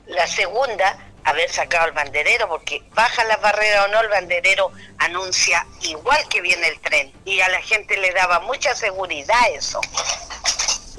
La 0.07 0.27
segunda, 0.27 0.97
haber 1.23 1.49
sacado 1.49 1.87
el 1.87 1.93
banderero, 1.93 2.49
porque 2.49 2.81
baja 2.91 3.23
la 3.25 3.37
barrera 3.37 3.85
o 3.85 3.87
no, 3.87 4.01
el 4.01 4.09
banderero 4.09 4.71
anuncia 4.97 5.65
igual 5.81 6.27
que 6.27 6.41
viene 6.41 6.67
el 6.67 6.79
tren. 6.81 7.13
Y 7.23 7.39
a 7.39 7.47
la 7.49 7.61
gente 7.61 7.95
le 7.97 8.11
daba 8.11 8.39
mucha 8.41 8.75
seguridad 8.75 9.49
eso 9.53 9.79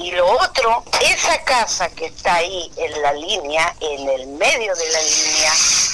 Y 0.01 0.13
lo 0.13 0.27
otro, 0.27 0.83
esa 1.03 1.45
casa 1.45 1.91
que 1.91 2.07
está 2.07 2.37
ahí 2.37 2.73
en 2.79 3.03
la 3.03 3.13
línea, 3.13 3.75
en 3.81 4.09
el 4.09 4.29
medio 4.29 4.75
de 4.75 4.91
la 4.93 5.03
línea, 5.03 5.53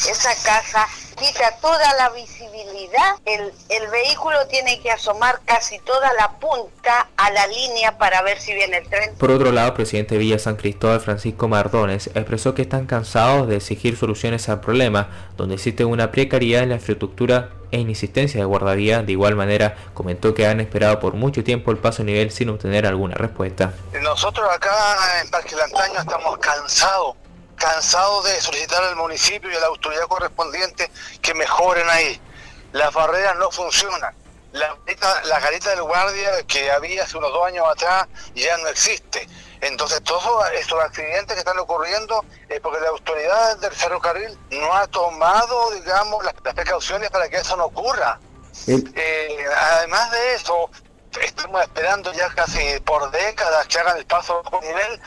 esa 0.08 0.32
casa 0.44 0.86
quita 1.16 1.56
toda 1.60 1.92
la 1.94 2.10
visibilidad, 2.10 3.16
el, 3.24 3.52
el, 3.68 3.90
vehículo 3.90 4.46
tiene 4.48 4.80
que 4.80 4.92
asomar 4.92 5.40
casi 5.44 5.80
toda 5.80 6.12
la 6.12 6.38
punta 6.38 7.08
a 7.16 7.30
la 7.30 7.48
línea 7.48 7.98
para 7.98 8.22
ver 8.22 8.38
si 8.38 8.54
viene 8.54 8.78
el 8.78 8.88
tren. 8.88 9.16
Por 9.16 9.32
otro 9.32 9.50
lado, 9.50 9.68
el 9.68 9.74
presidente 9.74 10.18
Villa 10.18 10.38
San 10.38 10.54
Cristóbal, 10.54 11.00
Francisco 11.00 11.48
Mardones, 11.48 12.08
expresó 12.08 12.54
que 12.54 12.62
están 12.62 12.86
cansados 12.86 13.48
de 13.48 13.56
exigir 13.56 13.96
soluciones 13.96 14.48
al 14.48 14.60
problema, 14.60 15.30
donde 15.36 15.56
existe 15.56 15.84
una 15.84 16.12
precariedad 16.12 16.62
en 16.62 16.68
la 16.68 16.74
infraestructura 16.76 17.50
e 17.70 17.78
inexistencia 17.78 18.40
de 18.40 18.46
guardavía. 18.46 19.02
De 19.02 19.12
igual 19.12 19.36
manera, 19.36 19.76
comentó 19.94 20.34
que 20.34 20.46
han 20.46 20.60
esperado 20.60 21.00
por 21.00 21.14
mucho 21.14 21.44
tiempo 21.44 21.70
el 21.70 21.78
paso 21.78 22.04
nivel 22.04 22.30
sin 22.30 22.48
obtener 22.48 22.86
alguna 22.86 23.14
respuesta. 23.14 23.72
Nosotros 24.02 24.48
acá 24.50 24.72
en 25.22 25.30
Parque 25.30 25.56
Lantaño 25.56 26.00
estamos 26.00 26.38
cansados 26.38 27.16
cansado 27.56 28.22
de 28.22 28.40
solicitar 28.40 28.82
al 28.82 28.96
municipio 28.96 29.50
y 29.50 29.54
a 29.56 29.60
la 29.60 29.66
autoridad 29.66 30.04
correspondiente 30.08 30.90
que 31.20 31.34
mejoren 31.34 31.88
ahí. 31.88 32.20
Las 32.72 32.92
barreras 32.92 33.36
no 33.38 33.50
funcionan. 33.50 34.14
La, 34.56 34.74
la 35.24 35.40
garita 35.40 35.70
del 35.70 35.82
guardia 35.82 36.42
que 36.46 36.70
había 36.70 37.02
hace 37.02 37.18
unos 37.18 37.30
dos 37.30 37.46
años 37.46 37.66
atrás 37.70 38.06
ya 38.34 38.56
no 38.58 38.68
existe. 38.68 39.28
Entonces 39.60 40.02
todos 40.02 40.50
estos 40.52 40.82
accidentes 40.82 41.34
que 41.34 41.40
están 41.40 41.58
ocurriendo 41.58 42.24
es 42.48 42.60
porque 42.60 42.80
la 42.80 42.88
autoridad 42.88 43.58
del 43.58 43.72
ferrocarril 43.72 44.38
no 44.50 44.74
ha 44.74 44.86
tomado, 44.86 45.70
digamos, 45.72 46.24
las, 46.24 46.34
precauciones 46.54 47.10
para 47.10 47.28
que 47.28 47.36
eso 47.36 47.56
no 47.56 47.66
ocurra. 47.66 48.18
Eh, 48.66 49.44
además 49.76 50.10
de 50.10 50.34
eso, 50.34 50.70
estamos 51.20 51.62
esperando 51.62 52.12
ya 52.12 52.28
casi 52.30 52.80
por 52.80 53.10
décadas 53.10 53.66
que 53.66 53.78
hagan 53.78 53.98
el 53.98 54.06
paso 54.06 54.42
a 54.50 54.64
nivel 54.64 55.00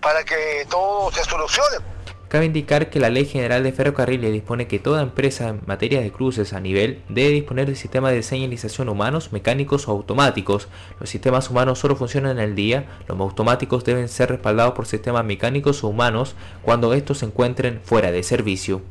para 0.00 0.24
que 0.24 0.66
todo 0.68 1.12
se 1.12 1.24
solucione. 1.24 1.95
Cabe 2.28 2.46
indicar 2.46 2.90
que 2.90 2.98
la 2.98 3.08
Ley 3.08 3.24
General 3.24 3.62
de 3.62 3.72
Ferrocarriles 3.72 4.32
dispone 4.32 4.66
que 4.66 4.80
toda 4.80 5.02
empresa 5.02 5.48
en 5.48 5.60
materia 5.66 6.00
de 6.00 6.10
cruces 6.10 6.52
a 6.52 6.60
nivel 6.60 7.00
debe 7.08 7.30
disponer 7.30 7.68
de 7.68 7.76
sistemas 7.76 8.12
de 8.12 8.24
señalización 8.24 8.88
humanos, 8.88 9.32
mecánicos 9.32 9.86
o 9.86 9.92
automáticos. 9.92 10.66
Los 10.98 11.08
sistemas 11.08 11.50
humanos 11.50 11.78
solo 11.78 11.94
funcionan 11.94 12.38
en 12.38 12.44
el 12.44 12.54
día, 12.56 12.86
los 13.06 13.20
automáticos 13.20 13.84
deben 13.84 14.08
ser 14.08 14.30
respaldados 14.30 14.74
por 14.74 14.86
sistemas 14.86 15.24
mecánicos 15.24 15.84
o 15.84 15.88
humanos 15.88 16.34
cuando 16.62 16.94
estos 16.94 17.18
se 17.18 17.26
encuentren 17.26 17.80
fuera 17.84 18.10
de 18.10 18.24
servicio. 18.24 18.82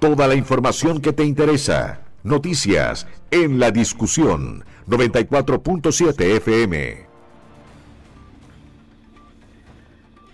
Toda 0.00 0.26
la 0.26 0.34
información 0.34 1.00
que 1.00 1.12
te 1.12 1.24
interesa. 1.24 2.00
Noticias 2.24 3.06
en 3.30 3.60
la 3.60 3.70
discusión 3.70 4.64
94.7 4.88 6.36
FM. 6.36 7.13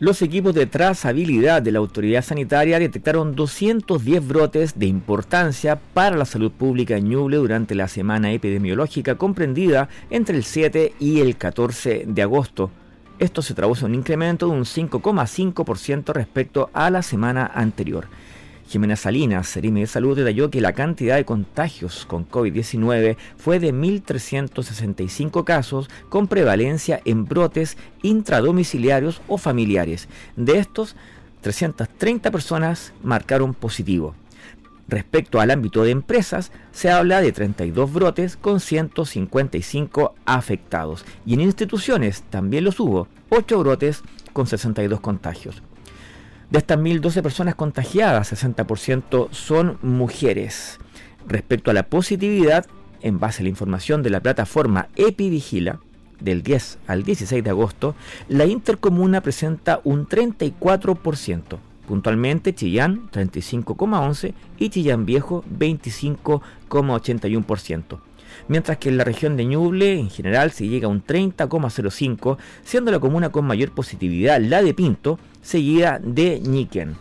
Los 0.00 0.22
equipos 0.22 0.54
de 0.54 0.64
trazabilidad 0.64 1.60
de 1.60 1.72
la 1.72 1.78
autoridad 1.78 2.24
sanitaria 2.24 2.78
detectaron 2.78 3.34
210 3.34 4.26
brotes 4.26 4.78
de 4.78 4.86
importancia 4.86 5.78
para 5.92 6.16
la 6.16 6.24
salud 6.24 6.50
pública 6.50 6.96
en 6.96 7.10
Ñuble 7.10 7.36
durante 7.36 7.74
la 7.74 7.86
semana 7.86 8.32
epidemiológica 8.32 9.16
comprendida 9.16 9.90
entre 10.08 10.38
el 10.38 10.44
7 10.44 10.94
y 10.98 11.20
el 11.20 11.36
14 11.36 12.04
de 12.06 12.22
agosto. 12.22 12.70
Esto 13.18 13.42
se 13.42 13.52
traduce 13.52 13.84
en 13.84 13.90
un 13.90 13.98
incremento 13.98 14.46
de 14.46 14.52
un 14.52 14.64
5,5% 14.64 16.14
respecto 16.14 16.70
a 16.72 16.88
la 16.88 17.02
semana 17.02 17.50
anterior. 17.54 18.06
Jimena 18.70 18.94
Salinas, 18.94 19.48
Serime 19.48 19.80
de 19.80 19.88
Salud, 19.88 20.16
detalló 20.16 20.48
que 20.48 20.60
la 20.60 20.74
cantidad 20.74 21.16
de 21.16 21.24
contagios 21.24 22.06
con 22.06 22.28
COVID-19 22.28 23.16
fue 23.36 23.58
de 23.58 23.74
1.365 23.74 25.42
casos 25.42 25.90
con 26.08 26.28
prevalencia 26.28 27.00
en 27.04 27.24
brotes 27.24 27.76
intradomiciliarios 28.02 29.22
o 29.26 29.38
familiares. 29.38 30.08
De 30.36 30.58
estos, 30.58 30.94
330 31.40 32.30
personas 32.30 32.92
marcaron 33.02 33.54
positivo. 33.54 34.14
Respecto 34.86 35.40
al 35.40 35.50
ámbito 35.50 35.82
de 35.82 35.90
empresas, 35.90 36.52
se 36.70 36.92
habla 36.92 37.20
de 37.22 37.32
32 37.32 37.92
brotes 37.92 38.36
con 38.36 38.60
155 38.60 40.14
afectados. 40.26 41.04
Y 41.26 41.34
en 41.34 41.40
instituciones 41.40 42.22
también 42.30 42.62
los 42.62 42.78
hubo, 42.78 43.08
8 43.30 43.58
brotes 43.58 44.04
con 44.32 44.46
62 44.46 45.00
contagios. 45.00 45.60
De 46.50 46.58
estas 46.58 46.78
1.012 46.78 47.22
personas 47.22 47.54
contagiadas, 47.54 48.32
60% 48.32 49.30
son 49.30 49.78
mujeres. 49.82 50.80
Respecto 51.28 51.70
a 51.70 51.74
la 51.74 51.84
positividad, 51.84 52.66
en 53.02 53.20
base 53.20 53.42
a 53.42 53.44
la 53.44 53.50
información 53.50 54.02
de 54.02 54.10
la 54.10 54.18
plataforma 54.18 54.88
EpiVigila, 54.96 55.78
del 56.18 56.42
10 56.42 56.78
al 56.88 57.04
16 57.04 57.44
de 57.44 57.50
agosto, 57.50 57.94
la 58.28 58.46
intercomuna 58.46 59.20
presenta 59.20 59.80
un 59.84 60.08
34%. 60.08 61.58
Puntualmente 61.86 62.52
Chillán 62.52 63.08
35,11 63.10 64.34
y 64.58 64.70
Chillán 64.70 65.06
Viejo 65.06 65.44
25,81% 65.56 68.09
mientras 68.50 68.76
que 68.78 68.88
en 68.88 68.96
la 68.98 69.04
región 69.04 69.36
de 69.36 69.44
Ñuble 69.44 69.96
en 69.96 70.10
general 70.10 70.50
se 70.50 70.66
llega 70.66 70.88
a 70.88 70.90
un 70.90 71.04
30,05, 71.04 72.36
siendo 72.64 72.90
la 72.90 72.98
comuna 72.98 73.28
con 73.30 73.46
mayor 73.46 73.70
positividad 73.70 74.40
la 74.40 74.60
de 74.60 74.74
Pinto, 74.74 75.20
seguida 75.40 76.00
de 76.02 76.40
Ñiquen. 76.40 76.96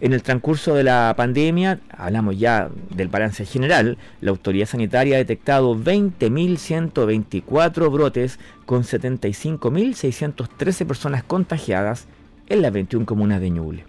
En 0.00 0.14
el 0.14 0.22
transcurso 0.22 0.74
de 0.74 0.84
la 0.84 1.12
pandemia, 1.14 1.80
hablamos 1.90 2.38
ya 2.38 2.70
del 2.88 3.08
balance 3.08 3.44
general, 3.44 3.98
la 4.22 4.30
autoridad 4.30 4.66
sanitaria 4.66 5.16
ha 5.16 5.18
detectado 5.18 5.76
20.124 5.76 7.92
brotes 7.92 8.38
con 8.64 8.84
75.613 8.84 10.86
personas 10.86 11.22
contagiadas 11.22 12.06
en 12.48 12.62
las 12.62 12.72
21 12.72 13.04
comunas 13.04 13.42
de 13.42 13.50
Ñuble. 13.50 13.84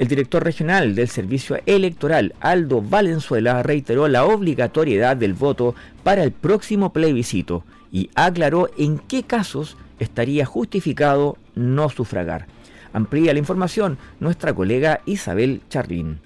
El 0.00 0.08
director 0.08 0.42
regional 0.42 0.94
del 0.94 1.08
Servicio 1.08 1.58
Electoral, 1.66 2.34
Aldo 2.40 2.80
Valenzuela, 2.80 3.62
reiteró 3.62 4.08
la 4.08 4.24
obligatoriedad 4.24 5.14
del 5.14 5.34
voto 5.34 5.74
para 6.02 6.24
el 6.24 6.32
próximo 6.32 6.90
plebiscito 6.90 7.64
y 7.92 8.08
aclaró 8.14 8.70
en 8.78 8.98
qué 8.98 9.24
casos 9.24 9.76
estaría 9.98 10.46
justificado 10.46 11.36
no 11.54 11.90
sufragar. 11.90 12.46
Amplía 12.94 13.34
la 13.34 13.40
información 13.40 13.98
nuestra 14.20 14.54
colega 14.54 15.02
Isabel 15.04 15.60
Charlín. 15.68 16.20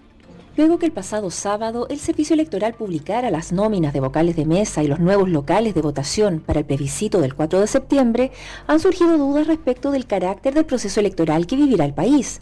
Luego 0.56 0.78
que 0.78 0.86
el 0.86 0.92
pasado 0.92 1.32
sábado 1.32 1.88
el 1.90 1.98
Servicio 1.98 2.34
Electoral 2.34 2.74
publicara 2.74 3.32
las 3.32 3.50
nóminas 3.50 3.92
de 3.92 3.98
vocales 3.98 4.36
de 4.36 4.46
mesa 4.46 4.84
y 4.84 4.86
los 4.86 5.00
nuevos 5.00 5.28
locales 5.28 5.74
de 5.74 5.82
votación 5.82 6.38
para 6.38 6.60
el 6.60 6.64
plebiscito 6.64 7.20
del 7.20 7.34
4 7.34 7.58
de 7.58 7.66
septiembre, 7.66 8.30
han 8.68 8.78
surgido 8.78 9.18
dudas 9.18 9.48
respecto 9.48 9.90
del 9.90 10.06
carácter 10.06 10.54
del 10.54 10.64
proceso 10.64 11.00
electoral 11.00 11.48
que 11.48 11.56
vivirá 11.56 11.84
el 11.84 11.92
país. 11.92 12.40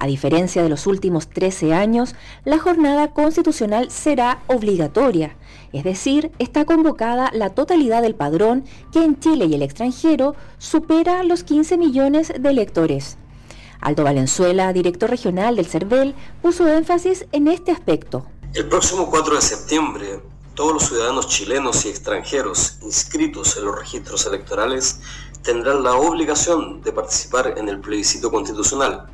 A 0.00 0.06
diferencia 0.06 0.62
de 0.62 0.70
los 0.70 0.86
últimos 0.86 1.28
13 1.28 1.74
años, 1.74 2.14
la 2.46 2.58
jornada 2.58 3.12
constitucional 3.12 3.90
será 3.90 4.42
obligatoria, 4.46 5.36
es 5.74 5.84
decir, 5.84 6.32
está 6.38 6.64
convocada 6.64 7.30
la 7.34 7.50
totalidad 7.50 8.00
del 8.00 8.14
padrón 8.14 8.64
que 8.94 9.04
en 9.04 9.20
Chile 9.20 9.44
y 9.44 9.52
el 9.52 9.60
extranjero 9.60 10.34
supera 10.56 11.22
los 11.22 11.44
15 11.44 11.76
millones 11.76 12.32
de 12.34 12.48
electores. 12.48 13.18
Aldo 13.82 14.04
Valenzuela, 14.04 14.72
director 14.72 15.10
regional 15.10 15.56
del 15.56 15.66
CERVEL, 15.66 16.14
puso 16.40 16.66
énfasis 16.66 17.26
en 17.32 17.46
este 17.46 17.70
aspecto. 17.70 18.24
El 18.54 18.68
próximo 18.70 19.10
4 19.10 19.34
de 19.34 19.42
septiembre, 19.42 20.20
todos 20.54 20.72
los 20.72 20.84
ciudadanos 20.84 21.28
chilenos 21.28 21.84
y 21.84 21.90
extranjeros 21.90 22.78
inscritos 22.80 23.54
en 23.58 23.66
los 23.66 23.78
registros 23.78 24.24
electorales 24.24 25.00
tendrán 25.42 25.82
la 25.82 25.92
obligación 25.96 26.80
de 26.80 26.90
participar 26.90 27.58
en 27.58 27.68
el 27.68 27.80
plebiscito 27.80 28.30
constitucional 28.30 29.06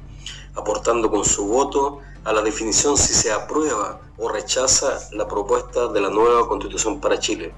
aportando 0.57 1.11
con 1.11 1.25
su 1.25 1.47
voto 1.47 2.01
a 2.25 2.33
la 2.33 2.43
definición 2.43 2.97
si 2.97 3.15
se 3.15 3.31
aprueba 3.31 4.01
o 4.19 4.29
rechaza 4.29 4.99
la 5.13 5.29
propuesta 5.29 5.89
de 5.89 6.01
la 6.01 6.11
nueva 6.11 6.49
constitución 6.49 7.01
para 7.01 7.19
Chile. 7.19 7.55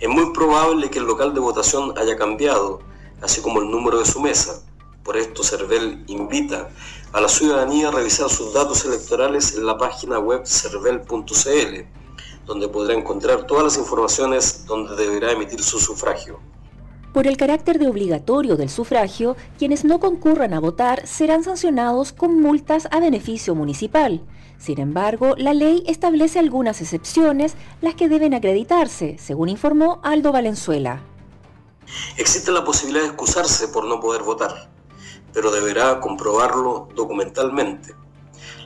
Es 0.00 0.08
muy 0.08 0.32
probable 0.32 0.90
que 0.90 0.98
el 0.98 1.06
local 1.06 1.32
de 1.34 1.40
votación 1.40 1.96
haya 1.96 2.16
cambiado, 2.16 2.80
así 3.22 3.40
como 3.40 3.60
el 3.60 3.70
número 3.70 3.98
de 3.98 4.04
su 4.04 4.20
mesa. 4.20 4.60
Por 5.04 5.16
esto, 5.16 5.42
CERVEL 5.42 6.04
invita 6.08 6.70
a 7.12 7.20
la 7.20 7.28
ciudadanía 7.28 7.88
a 7.88 7.90
revisar 7.90 8.28
sus 8.28 8.52
datos 8.52 8.84
electorales 8.84 9.54
en 9.54 9.66
la 9.66 9.78
página 9.78 10.18
web 10.18 10.46
cervel.cl, 10.46 11.84
donde 12.46 12.68
podrá 12.68 12.94
encontrar 12.94 13.46
todas 13.46 13.64
las 13.64 13.78
informaciones 13.78 14.66
donde 14.66 14.94
deberá 14.96 15.32
emitir 15.32 15.62
su 15.62 15.78
sufragio. 15.78 16.38
Por 17.12 17.26
el 17.26 17.36
carácter 17.36 17.80
de 17.80 17.88
obligatorio 17.88 18.56
del 18.56 18.70
sufragio, 18.70 19.36
quienes 19.58 19.84
no 19.84 19.98
concurran 19.98 20.54
a 20.54 20.60
votar 20.60 21.06
serán 21.08 21.42
sancionados 21.42 22.12
con 22.12 22.40
multas 22.40 22.86
a 22.92 23.00
beneficio 23.00 23.56
municipal. 23.56 24.20
Sin 24.58 24.78
embargo, 24.78 25.34
la 25.36 25.52
ley 25.52 25.82
establece 25.86 26.38
algunas 26.38 26.80
excepciones, 26.80 27.54
las 27.80 27.94
que 27.94 28.08
deben 28.08 28.34
acreditarse, 28.34 29.16
según 29.18 29.48
informó 29.48 29.98
Aldo 30.04 30.30
Valenzuela. 30.30 31.02
Existe 32.16 32.52
la 32.52 32.64
posibilidad 32.64 33.02
de 33.02 33.08
excusarse 33.08 33.68
por 33.68 33.86
no 33.86 33.98
poder 33.98 34.22
votar, 34.22 34.70
pero 35.32 35.50
deberá 35.50 35.98
comprobarlo 35.98 36.88
documentalmente. 36.94 37.94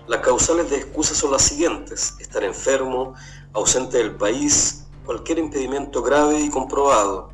Las 0.06 0.20
causales 0.20 0.68
de 0.68 0.76
excusa 0.76 1.14
son 1.14 1.32
las 1.32 1.42
siguientes, 1.42 2.14
estar 2.20 2.44
enfermo, 2.44 3.14
ausente 3.54 3.98
del 3.98 4.16
país 4.16 4.84
cualquier 5.04 5.38
impedimento 5.38 6.02
grave 6.02 6.40
y 6.40 6.50
comprobado, 6.50 7.30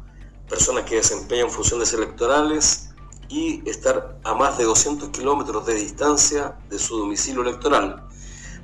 personas 0.51 0.85
que 0.85 0.97
desempeñan 0.97 1.49
funciones 1.49 1.93
electorales 1.95 2.91
y 3.29 3.67
estar 3.71 4.19
a 4.25 4.35
más 4.35 4.59
de 4.59 4.65
200 4.65 5.11
kilómetros 5.11 5.65
de 5.65 5.75
distancia 5.75 6.57
de 6.69 6.79
su 6.81 6.99
domicilio 6.99 7.43
electoral, 7.43 8.03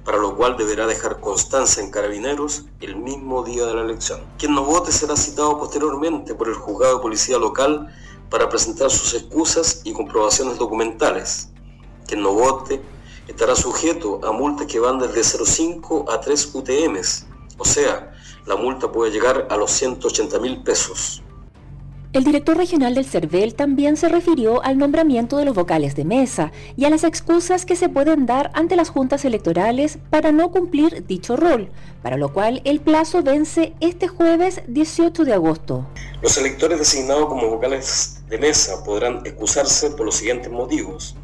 para 0.05 0.19
lo 0.19 0.37
cual 0.37 0.57
deberá 0.57 0.89
dejar 0.89 1.21
constancia 1.21 1.83
en 1.83 1.93
carabineros 1.93 2.65
el 2.81 2.97
mismo 2.97 3.45
día 3.45 3.65
de 3.67 3.75
la 3.75 3.83
elección. 3.83 4.21
Quien 4.37 4.55
no 4.55 4.65
vote 4.65 4.91
será 4.91 5.17
citado 5.17 5.57
posteriormente 5.59 6.35
por 6.35 6.49
el 6.49 6.55
juzgado 6.55 6.97
de 6.97 7.03
policía 7.03 7.39
local 7.39 7.95
para 8.31 8.49
presentar 8.49 8.91
sus 8.91 9.15
excusas 9.15 9.83
y 9.85 9.93
comprobaciones 9.93 10.59
documentales. 10.59 11.51
Quien 12.09 12.23
no 12.23 12.33
vote 12.33 12.83
estará 13.29 13.55
sujeto 13.55 14.21
a 14.25 14.33
multas 14.33 14.67
que 14.67 14.81
van 14.81 14.99
desde 14.99 15.21
0,5 15.21 16.13
a 16.13 16.21
3 16.21 16.51
UTMs, 16.53 17.27
o 17.59 17.65
sea, 17.65 18.13
la 18.45 18.57
multa 18.57 18.91
puede 18.91 19.13
llegar 19.13 19.47
a 19.51 19.57
los 19.57 19.71
180 19.71 20.39
mil 20.41 20.63
pesos. 20.65 21.23
El 22.17 22.25
director 22.25 22.57
regional 22.57 22.95
del 22.95 23.05
CERVEL 23.05 23.55
también 23.55 23.99
se 23.99 24.09
refirió 24.09 24.65
al 24.65 24.79
nombramiento 24.79 25.37
de 25.37 25.45
los 25.45 25.55
vocales 25.55 25.95
de 25.97 26.07
mesa 26.07 26.51
y 26.75 26.87
a 26.87 26.89
las 26.89 27.05
excusas 27.05 27.67
que 27.67 27.77
se 27.77 27.91
pueden 27.91 28.25
dar 28.25 28.51
ante 28.55 28.75
las 28.75 28.89
juntas 28.89 29.27
electorales 29.27 29.99
para 30.09 30.33
no 30.33 30.51
cumplir 30.51 31.07
dicho 31.07 31.37
rol, 31.37 31.69
para 32.03 32.17
lo 32.17 32.33
cual 32.33 32.63
el 32.65 32.81
plazo 32.81 33.23
vence 33.23 33.75
este 33.81 34.09
jueves 34.09 34.63
18 34.67 35.27
de 35.27 35.35
agosto. 35.35 35.87
Los 36.23 36.39
electores 36.39 36.79
designados 36.79 37.27
como 37.27 37.51
vocales 37.51 38.23
de 38.31 38.39
mesa 38.39 38.83
podrán 38.83 39.21
excusarse 39.27 39.91
por 39.91 40.07
los 40.07 40.15
siguientes 40.15 40.51
motivos. 40.51 41.17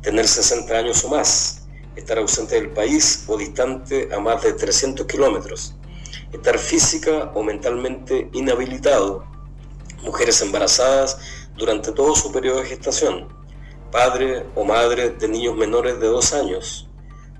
Tener 0.00 0.26
60 0.26 0.78
años 0.78 1.04
o 1.04 1.10
más, 1.10 1.66
estar 1.94 2.16
ausente 2.16 2.54
del 2.54 2.70
país 2.70 3.26
o 3.28 3.36
distante 3.36 4.08
a 4.10 4.18
más 4.18 4.42
de 4.42 4.54
300 4.54 5.04
kilómetros, 5.04 5.74
estar 6.32 6.58
física 6.58 7.32
o 7.34 7.42
mentalmente 7.42 8.30
inhabilitado, 8.32 9.30
mujeres 10.02 10.40
embarazadas 10.42 11.18
durante 11.56 11.92
todo 11.92 12.14
su 12.14 12.30
periodo 12.32 12.60
de 12.60 12.66
gestación, 12.66 13.28
padre 13.90 14.44
o 14.54 14.64
madre 14.64 15.10
de 15.10 15.28
niños 15.28 15.56
menores 15.56 16.00
de 16.00 16.06
dos 16.06 16.32
años, 16.32 16.88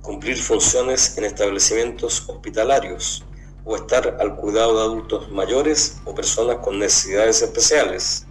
cumplir 0.00 0.36
funciones 0.36 1.16
en 1.16 1.24
establecimientos 1.24 2.28
hospitalarios 2.28 3.24
o 3.64 3.76
estar 3.76 4.16
al 4.20 4.36
cuidado 4.36 4.76
de 4.76 4.82
adultos 4.82 5.30
mayores 5.30 6.00
o 6.04 6.14
personas 6.14 6.56
con 6.56 6.78
necesidades 6.78 7.42
especiales. 7.42 8.26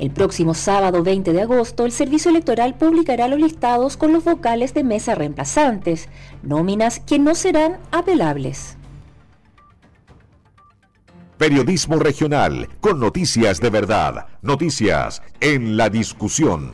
El 0.00 0.10
próximo 0.10 0.54
sábado 0.54 1.02
20 1.02 1.32
de 1.32 1.42
agosto, 1.42 1.84
el 1.84 1.92
Servicio 1.92 2.30
Electoral 2.30 2.74
publicará 2.74 3.28
los 3.28 3.38
listados 3.38 3.98
con 3.98 4.12
los 4.12 4.24
vocales 4.24 4.72
de 4.72 4.82
mesa 4.82 5.14
reemplazantes, 5.14 6.08
nóminas 6.42 7.00
que 7.00 7.18
no 7.18 7.34
serán 7.34 7.78
apelables. 7.92 8.78
Periodismo 11.40 11.98
regional 11.98 12.68
con 12.82 13.00
noticias 13.00 13.62
de 13.62 13.70
verdad, 13.70 14.26
noticias 14.42 15.22
en 15.40 15.74
la 15.78 15.88
discusión. 15.88 16.70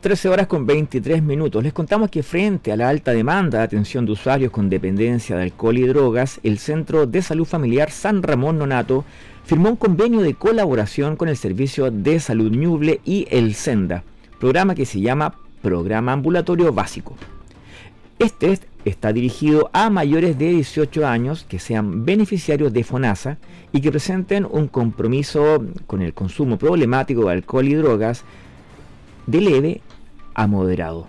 13 0.00 0.30
horas 0.30 0.46
con 0.46 0.64
23 0.64 1.22
minutos. 1.22 1.62
Les 1.62 1.74
contamos 1.74 2.08
que 2.08 2.22
frente 2.22 2.72
a 2.72 2.76
la 2.78 2.88
alta 2.88 3.10
demanda 3.10 3.58
de 3.58 3.64
atención 3.64 4.06
de 4.06 4.12
usuarios 4.12 4.50
con 4.50 4.70
dependencia 4.70 5.36
de 5.36 5.42
alcohol 5.42 5.76
y 5.76 5.86
drogas, 5.86 6.40
el 6.42 6.58
Centro 6.58 7.04
de 7.06 7.20
Salud 7.20 7.44
Familiar 7.44 7.90
San 7.90 8.22
Ramón 8.22 8.56
Nonato 8.56 9.04
firmó 9.44 9.68
un 9.68 9.76
convenio 9.76 10.22
de 10.22 10.32
colaboración 10.32 11.16
con 11.16 11.28
el 11.28 11.36
Servicio 11.36 11.90
de 11.90 12.18
Salud 12.18 12.50
Ñuble 12.50 13.02
y 13.04 13.26
el 13.30 13.52
Senda, 13.54 14.04
programa 14.40 14.74
que 14.74 14.86
se 14.86 15.02
llama 15.02 15.34
Programa 15.60 16.12
Ambulatorio 16.12 16.72
Básico. 16.72 17.14
Este 18.18 18.58
está 18.84 19.12
dirigido 19.12 19.70
a 19.72 19.90
mayores 19.90 20.38
de 20.38 20.50
18 20.50 21.06
años 21.06 21.44
que 21.48 21.58
sean 21.58 22.04
beneficiarios 22.04 22.72
de 22.72 22.84
FONASA 22.84 23.38
y 23.72 23.80
que 23.80 23.90
presenten 23.90 24.46
un 24.48 24.68
compromiso 24.68 25.64
con 25.86 26.00
el 26.00 26.14
consumo 26.14 26.56
problemático 26.56 27.24
de 27.24 27.32
alcohol 27.32 27.66
y 27.66 27.74
drogas 27.74 28.24
de 29.26 29.40
leve 29.40 29.80
a 30.34 30.46
moderado. 30.46 31.08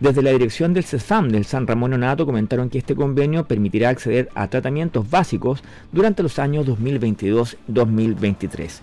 Desde 0.00 0.22
la 0.22 0.30
dirección 0.30 0.74
del 0.74 0.84
CESFAM 0.84 1.30
del 1.30 1.44
San 1.44 1.66
Ramón 1.66 1.92
Nonato 1.92 2.26
comentaron 2.26 2.68
que 2.68 2.78
este 2.78 2.94
convenio 2.94 3.46
permitirá 3.46 3.88
acceder 3.88 4.28
a 4.34 4.48
tratamientos 4.48 5.08
básicos 5.10 5.64
durante 5.92 6.22
los 6.22 6.38
años 6.38 6.66
2022-2023. 6.66 8.80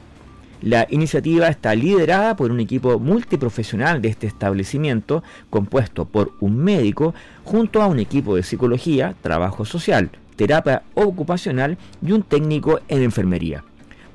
La 0.61 0.87
iniciativa 0.89 1.47
está 1.47 1.75
liderada 1.75 2.35
por 2.35 2.51
un 2.51 2.59
equipo 2.59 2.97
multiprofesional 2.99 4.01
de 4.01 4.09
este 4.09 4.27
establecimiento, 4.27 5.23
compuesto 5.49 6.05
por 6.05 6.31
un 6.39 6.57
médico, 6.57 7.13
junto 7.43 7.81
a 7.81 7.87
un 7.87 7.99
equipo 7.99 8.35
de 8.35 8.43
psicología, 8.43 9.15
trabajo 9.21 9.65
social, 9.65 10.09
terapia 10.35 10.83
ocupacional 10.93 11.77
y 12.01 12.13
un 12.13 12.23
técnico 12.23 12.79
en 12.87 13.03
enfermería. 13.03 13.63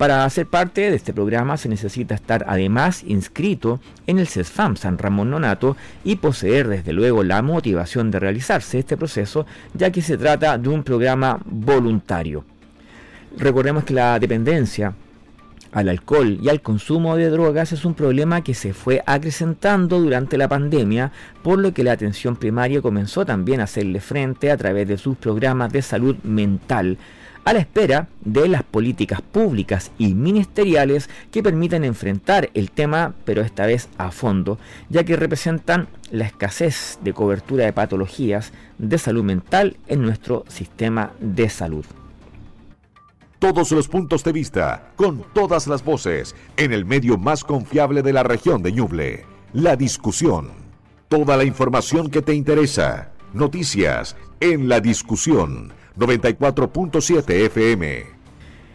Para 0.01 0.29
ser 0.31 0.47
parte 0.47 0.89
de 0.89 0.97
este 0.97 1.13
programa 1.13 1.59
se 1.59 1.69
necesita 1.69 2.15
estar 2.15 2.47
además 2.49 3.05
inscrito 3.07 3.81
en 4.07 4.19
el 4.19 4.27
CESFAM 4.27 4.77
San 4.77 4.97
Ramón 4.97 5.29
Nonato 5.29 5.77
y 6.05 6.17
poseer 6.17 6.69
desde 6.69 6.95
luego 6.95 7.23
la 7.23 7.43
motivación 7.43 8.11
de 8.11 8.19
realizarse 8.19 8.79
este 8.79 8.97
proceso, 8.97 9.45
ya 9.75 9.93
que 9.93 10.01
se 10.01 10.17
trata 10.17 10.57
de 10.57 10.71
un 10.71 10.85
programa 10.85 11.39
voluntario. 11.45 12.47
Recordemos 13.37 13.85
que 13.85 13.93
la 13.93 14.19
dependencia 14.19 14.95
al 15.73 15.89
alcohol 15.89 16.39
y 16.43 16.49
al 16.49 16.61
consumo 16.61 17.17
de 17.17 17.31
drogas 17.31 17.73
es 17.73 17.85
un 17.85 17.95
problema 17.95 18.43
que 18.43 18.55
se 18.55 18.73
fue 18.73 19.03
acrecentando 19.07 20.01
durante 20.01 20.37
la 20.37 20.49
pandemia, 20.49 21.13
por 21.43 21.59
lo 21.59 21.73
que 21.73 21.85
la 21.85 21.93
atención 21.93 22.37
primaria 22.37 22.83
comenzó 22.83 23.25
también 23.25 23.61
a 23.61 23.65
hacerle 23.65 24.01
frente 24.01 24.51
a 24.51 24.57
través 24.57 24.89
de 24.89 24.99
sus 24.99 25.17
programas 25.17 25.73
de 25.73 25.83
salud 25.83 26.17
mental, 26.23 26.99
a 27.45 27.53
la 27.53 27.61
espera 27.61 28.09
de 28.21 28.49
las 28.49 28.63
políticas 28.63 29.23
públicas 29.23 29.93
y 29.99 30.15
ministeriales 30.15 31.09
que 31.31 31.43
permitan 31.43 31.85
enfrentar 31.85 32.51
el 32.55 32.71
tema, 32.71 33.15
pero 33.25 33.43
esta 33.43 33.67
vez 33.67 33.89
a 33.97 34.11
fondo, 34.11 34.59
ya 34.89 35.05
que 35.05 35.17
representan 35.17 35.89
la 36.11 36.27
escasez 36.27 36.99
de 37.03 37.15
cobertura 37.15 37.65
de 37.65 37.73
patologías 37.73 38.53
de 38.79 38.99
salud 38.99 39.25
mental 39.25 39.77
en 39.87 40.03
nuestro 40.03 40.45
sistema 40.49 41.13
de 41.21 41.49
salud 41.49 41.85
todos 43.41 43.73
los 43.73 43.89
puntos 43.89 44.23
de 44.23 44.33
vista, 44.33 44.93
con 44.97 45.25
todas 45.33 45.67
las 45.67 45.83
voces, 45.83 46.37
en 46.59 46.75
el 46.75 46.85
medio 46.85 47.17
más 47.17 47.43
confiable 47.43 48.03
de 48.03 48.13
la 48.13 48.23
región 48.23 48.63
de 48.63 48.71
Ñuble. 48.71 49.25
La 49.55 49.77
discusión. 49.77 50.51
Toda 51.09 51.39
la 51.39 51.45
información 51.45 52.11
que 52.11 52.21
te 52.21 52.35
interesa. 52.35 53.13
Noticias 53.33 54.15
en 54.41 54.69
la 54.69 54.81
discusión. 54.81 55.73
94.7 55.99 57.31
FM. 57.47 58.05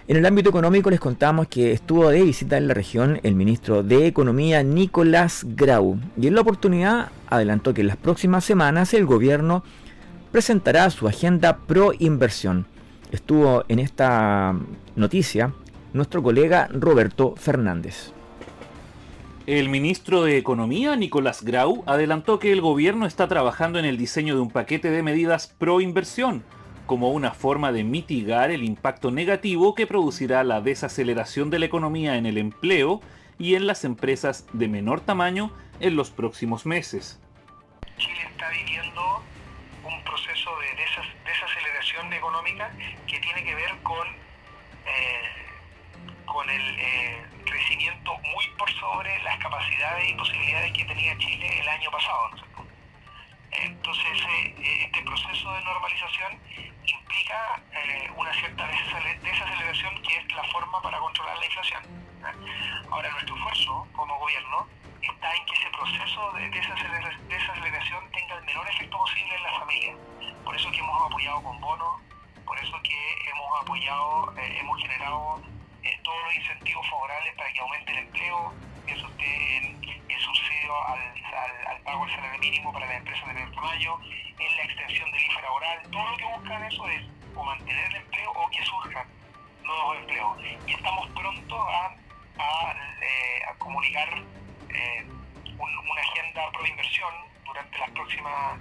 En 0.07 0.17
el 0.17 0.25
ámbito 0.25 0.49
económico 0.49 0.89
les 0.89 0.99
contamos 0.99 1.47
que 1.47 1.71
estuvo 1.71 2.09
de 2.09 2.23
visita 2.23 2.57
en 2.57 2.67
la 2.67 2.73
región 2.73 3.19
el 3.21 3.35
ministro 3.35 3.83
de 3.83 4.07
Economía 4.07 4.63
Nicolás 4.63 5.45
Grau 5.47 5.99
y 6.19 6.25
en 6.25 6.33
la 6.33 6.41
oportunidad 6.41 7.09
adelantó 7.29 7.73
que 7.75 7.81
en 7.81 7.87
las 7.87 7.97
próximas 7.97 8.43
semanas 8.43 8.95
el 8.95 9.05
gobierno 9.05 9.63
presentará 10.31 10.89
su 10.89 11.07
agenda 11.07 11.57
pro 11.57 11.91
inversión 11.97 12.65
estuvo 13.11 13.63
en 13.67 13.79
esta 13.79 14.55
noticia 14.95 15.53
nuestro 15.93 16.21
colega 16.21 16.67
Roberto 16.71 17.35
Fernández. 17.35 18.11
El 19.47 19.69
ministro 19.69 20.23
de 20.23 20.37
Economía, 20.37 20.95
Nicolás 20.95 21.43
Grau, 21.43 21.83
adelantó 21.85 22.39
que 22.39 22.51
el 22.51 22.61
gobierno 22.61 23.05
está 23.05 23.27
trabajando 23.27 23.77
en 23.77 23.85
el 23.85 23.95
diseño 23.95 24.33
de 24.33 24.41
un 24.41 24.49
paquete 24.49 24.89
de 24.89 25.03
medidas 25.03 25.53
pro 25.59 25.81
inversión, 25.81 26.43
como 26.87 27.11
una 27.11 27.31
forma 27.31 27.71
de 27.71 27.83
mitigar 27.83 28.49
el 28.49 28.63
impacto 28.63 29.11
negativo 29.11 29.75
que 29.75 29.85
producirá 29.85 30.43
la 30.43 30.61
desaceleración 30.61 31.51
de 31.51 31.59
la 31.59 31.67
economía 31.67 32.17
en 32.17 32.25
el 32.25 32.39
empleo 32.39 33.01
y 33.37 33.55
en 33.55 33.67
las 33.67 33.85
empresas 33.85 34.45
de 34.53 34.67
menor 34.67 35.01
tamaño 35.01 35.51
en 35.79 35.95
los 35.95 36.09
próximos 36.09 36.65
meses. 36.65 37.19
Chile 37.97 38.17
está 38.31 38.49
viviendo 38.49 39.01
proceso 40.15 40.57
de 40.59 40.67
desaceleración 41.25 42.13
económica 42.13 42.71
que 43.05 43.19
tiene 43.19 43.43
que 43.43 43.53
ver 43.53 43.75
con, 43.83 44.07
eh, 44.85 45.21
con 46.25 46.49
el 46.49 46.79
eh, 46.79 47.25
crecimiento 47.43 48.17
muy 48.19 48.47
por 48.57 48.71
sobre 48.79 49.21
las 49.23 49.37
capacidades 49.39 50.09
y 50.09 50.13
posibilidades 50.13 50.71
que 50.71 50.85
tenía 50.85 51.17
Chile 51.17 51.59
el 51.59 51.67
año 51.67 51.91
pasado. 51.91 52.29
Entonces, 53.51 54.21
eh, 54.29 54.85
este 54.85 55.01
proceso 55.01 55.51
de 55.51 55.61
normalización 55.63 56.39
implica 56.85 57.61
una 58.15 58.33
cierta 58.33 58.67
desaceleración 58.67 60.01
que 60.01 60.17
es 60.17 60.31
la 60.33 60.43
forma 60.45 60.81
para 60.81 60.97
controlar 60.99 61.37
la 61.37 61.45
inflación. 61.45 61.83
Ahora, 62.89 63.09
nuestro 63.11 63.35
esfuerzo 63.35 63.87
como 63.91 64.17
gobierno 64.19 64.67
está 65.01 65.35
en 65.35 65.45
que 65.45 65.53
ese 65.53 65.69
proceso 65.71 66.31
de 66.33 66.49
desaceleración 67.27 68.11
tenga 68.11 68.35
el 68.35 68.45
menor 68.45 68.69
efecto 68.69 68.94
con 71.41 71.59
bonos, 71.59 72.01
por 72.45 72.57
eso 72.59 72.79
que 72.83 73.29
hemos 73.29 73.61
apoyado, 73.61 74.33
eh, 74.37 74.57
hemos 74.59 74.81
generado 74.81 75.41
eh, 75.83 75.99
todos 76.03 76.17
los 76.25 76.35
incentivos 76.35 76.87
favorables 76.89 77.35
para 77.35 77.51
que 77.51 77.59
aumente 77.59 77.91
el 77.91 77.97
empleo, 77.99 78.53
pienso 78.85 79.07
usted 79.07 79.25
en 79.25 79.83
el 80.09 80.19
subsidio 80.19 80.87
al, 80.87 80.99
al, 81.67 81.81
pago 81.81 82.05
del 82.05 82.15
salario 82.15 82.39
mínimo 82.39 82.71
para 82.71 82.85
las 82.85 82.97
empresas 82.97 83.27
de 83.27 83.33
menor 83.33 83.55
tamaño, 83.55 83.99
en 84.39 84.57
la 84.57 84.63
extensión 84.63 85.11
del 85.11 85.25
IFE 85.25 85.41
laboral, 85.41 85.81
todo 85.91 86.11
lo 86.11 86.17
que 86.17 86.25
buscan 86.25 86.63
eso 86.63 86.87
es 86.89 87.03
o 87.35 87.43
mantener 87.43 87.85
el 87.87 87.95
empleo 87.95 88.31
o 88.31 88.49
que 88.49 88.63
surjan 88.63 89.07
nuevos 89.63 89.97
empleos. 89.97 90.37
Y 90.67 90.73
estamos 90.73 91.09
pronto 91.09 91.69
a, 91.69 91.95
a, 92.37 92.75
eh, 93.01 93.41
comunicar 93.57 94.09
una 95.57 96.01
agenda 96.01 96.51
pro 96.51 96.67
inversión 96.67 97.13
durante 97.45 97.77
las 97.77 97.89
próximas, 97.91 98.59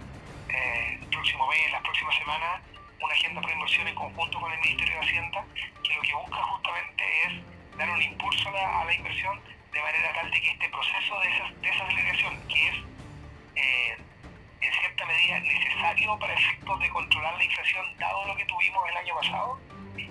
eh, 0.55 1.01
próximo 1.11 1.47
mes, 1.49 1.71
las 1.73 1.83
próximas 1.83 2.15
semanas, 2.17 2.63
una 3.01 3.15
agenda 3.15 3.41
pro 3.41 3.53
inversión 3.53 3.89
en 3.89 3.95
conjunto 3.95 4.41
con 4.41 4.53
el 4.53 4.61
Ministerio 4.61 4.95
de 4.95 5.01
Hacienda, 5.01 5.45
que 5.83 5.95
lo 5.95 6.03
que 6.03 6.15
busca 6.15 6.43
justamente 6.43 7.05
es 7.27 7.77
dar 7.77 7.91
un 7.91 8.03
impulso 8.03 8.49
a 8.49 8.85
la, 8.85 8.95
inversión 8.95 9.41
de 9.73 9.81
manera 9.81 10.13
tal 10.15 10.31
de 10.31 10.41
que 10.41 10.51
este 10.51 10.69
proceso 10.69 11.21
de, 11.21 11.29
esa, 11.29 11.89
que 12.49 12.69
es 12.69 12.75
eh, 13.57 13.97
en 14.61 14.73
cierta 14.73 15.05
medida 15.07 15.41
necesario 15.41 16.19
para 16.19 16.35
efectos 16.35 16.81
de 16.81 16.89
controlar 16.91 17.37
la 17.37 17.45
inflación, 17.45 17.85
dado 17.99 18.27
lo 18.27 18.37
que 18.37 18.45
tuvimos 18.45 18.89
el 18.89 18.97
año 18.97 19.15
pasado, 19.15 19.61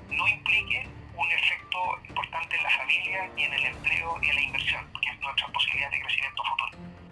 no 0.10 0.28
implique 0.28 0.88
un 1.16 1.32
efecto 1.32 1.80
importante 2.10 2.56
en 2.58 2.64
la 2.64 2.70
familia 2.70 3.32
y 3.38 3.44
en 3.44 3.54
el 3.54 3.66
empleo 3.66 4.20
y 4.22 4.30
en 4.30 4.36
la 4.36 4.42
inversión, 4.42 4.94
que 5.02 5.10
es 5.10 5.20
nuestra 5.20 5.48
posibilidad 5.48 5.90
de 5.92 6.00
crecimiento 6.02 6.44
futuro. 6.44 7.03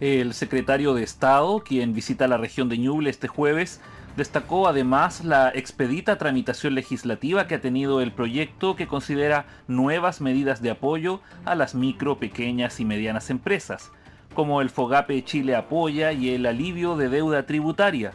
El 0.00 0.32
secretario 0.34 0.94
de 0.94 1.02
Estado, 1.02 1.60
quien 1.60 1.92
visita 1.92 2.28
la 2.28 2.36
región 2.36 2.68
de 2.68 2.78
Ñuble 2.78 3.10
este 3.10 3.28
jueves, 3.28 3.80
Destacó 4.18 4.66
además 4.66 5.24
la 5.24 5.52
expedita 5.54 6.18
tramitación 6.18 6.74
legislativa 6.74 7.46
que 7.46 7.54
ha 7.54 7.60
tenido 7.60 8.00
el 8.00 8.10
proyecto 8.10 8.74
que 8.74 8.88
considera 8.88 9.46
nuevas 9.68 10.20
medidas 10.20 10.60
de 10.60 10.70
apoyo 10.70 11.20
a 11.44 11.54
las 11.54 11.76
micro, 11.76 12.18
pequeñas 12.18 12.80
y 12.80 12.84
medianas 12.84 13.30
empresas, 13.30 13.92
como 14.34 14.60
el 14.60 14.70
Fogape 14.70 15.22
Chile 15.22 15.54
Apoya 15.54 16.10
y 16.10 16.34
el 16.34 16.46
alivio 16.46 16.96
de 16.96 17.08
deuda 17.08 17.46
tributaria. 17.46 18.10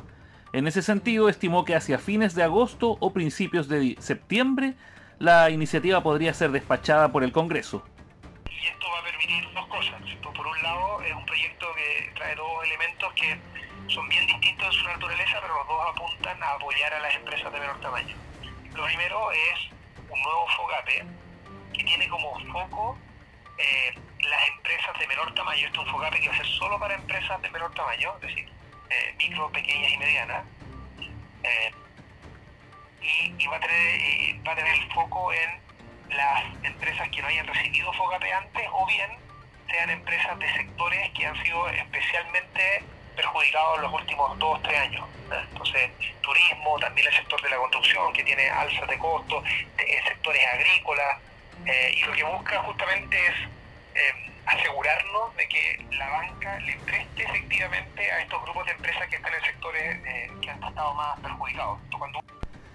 En 0.51 0.67
ese 0.67 0.81
sentido, 0.81 1.29
estimó 1.29 1.63
que 1.63 1.73
hacia 1.73 1.99
fines 1.99 2.35
de 2.35 2.43
agosto 2.43 2.97
o 2.99 3.13
principios 3.13 3.69
de 3.69 3.95
septiembre 3.99 4.73
la 5.19 5.51
iniciativa 5.51 6.03
podría 6.03 6.33
ser 6.33 6.51
despachada 6.51 7.13
por 7.13 7.23
el 7.23 7.31
Congreso. 7.31 7.81
Y 8.63 8.67
esto 8.67 8.89
va 8.89 8.99
a 8.99 9.03
permitir 9.03 9.51
dos 9.51 9.67
cosas. 9.67 10.01
Por 10.21 10.47
un 10.47 10.63
lado, 10.63 11.01
es 11.01 11.13
un 11.13 11.25
proyecto 11.25 11.67
que 11.75 12.11
trae 12.15 12.33
dos 12.35 12.63
elementos 12.63 13.11
que 13.13 13.37
son 13.89 14.07
bien 14.07 14.25
distintos 14.25 14.67
en 14.67 14.81
su 14.81 14.87
naturaleza, 14.87 15.39
pero 15.41 15.57
los 15.57 15.67
dos 15.67 15.89
apuntan 15.89 16.41
a 16.41 16.51
apoyar 16.53 16.93
a 16.93 16.99
las 17.01 17.13
empresas 17.15 17.51
de 17.51 17.59
menor 17.59 17.81
tamaño. 17.81 18.15
Lo 18.73 18.85
primero 18.85 19.31
es 19.33 19.69
un 20.09 20.21
nuevo 20.21 20.47
FOGAPE 20.47 21.03
que 21.73 21.83
tiene 21.83 22.07
como 22.07 22.39
foco 22.53 22.97
eh, 23.57 23.93
las 24.19 24.47
empresas 24.47 24.97
de 24.97 25.07
menor 25.07 25.33
tamaño. 25.35 25.67
Este 25.67 25.79
es 25.79 25.85
un 25.85 25.91
FOGAPE 25.91 26.21
que 26.21 26.29
va 26.29 26.33
a 26.33 26.37
ser 26.37 26.47
solo 26.47 26.79
para 26.79 26.95
empresas 26.95 27.41
de 27.41 27.49
menor 27.49 27.73
tamaño, 27.73 28.13
es 28.15 28.21
decir, 28.21 28.49
eh, 28.89 29.15
micro, 29.17 29.51
pequeñas 29.51 29.91
y 29.91 29.97
medianas. 29.97 30.45
Eh, 31.43 31.73
y, 33.37 33.47
va, 33.47 33.57
a 33.57 33.59
tener, 33.59 34.47
va 34.47 34.53
a 34.53 34.55
tener 34.55 34.73
el 34.73 34.93
foco 34.93 35.33
en 35.33 35.62
las 36.15 36.43
empresas 36.63 37.09
que 37.09 37.21
no 37.21 37.27
hayan 37.27 37.47
recibido 37.47 37.91
FOGAPE 37.93 38.33
antes 38.33 38.67
o 38.71 38.85
bien 38.85 39.09
sean 39.69 39.89
empresas 39.89 40.37
de 40.39 40.53
sectores 40.53 41.09
que 41.11 41.25
han 41.25 41.43
sido 41.43 41.67
especialmente 41.69 42.83
perjudicado 43.15 43.75
en 43.75 43.81
los 43.83 43.93
últimos 43.93 44.39
dos 44.39 44.59
o 44.59 44.61
tres 44.61 44.79
años. 44.79 45.07
Entonces, 45.51 45.91
turismo, 46.21 46.79
también 46.79 47.07
el 47.07 47.13
sector 47.13 47.41
de 47.41 47.49
la 47.49 47.57
construcción 47.57 48.13
que 48.13 48.23
tiene 48.23 48.49
alzas 48.49 48.87
de 48.87 48.97
costos, 48.97 49.43
sectores 50.07 50.41
agrícolas, 50.53 51.17
eh, 51.65 51.95
y 51.95 52.03
lo 52.03 52.13
que 52.13 52.23
busca 52.23 52.59
justamente 52.63 53.17
es 53.25 53.33
eh, 53.95 54.31
asegurarnos 54.45 55.35
de 55.35 55.47
que 55.47 55.85
la 55.91 56.09
banca 56.09 56.59
le 56.59 56.75
preste 56.77 57.23
efectivamente 57.23 58.11
a 58.11 58.19
estos 58.19 58.41
grupos 58.43 58.65
de 58.65 58.71
empresas 58.73 59.07
que 59.07 59.15
están 59.15 59.33
en 59.33 59.41
sectores 59.41 60.05
eh, 60.05 60.31
que 60.41 60.49
han 60.49 60.63
estado 60.63 60.93
más 60.95 61.19
perjudicados. 61.19 61.79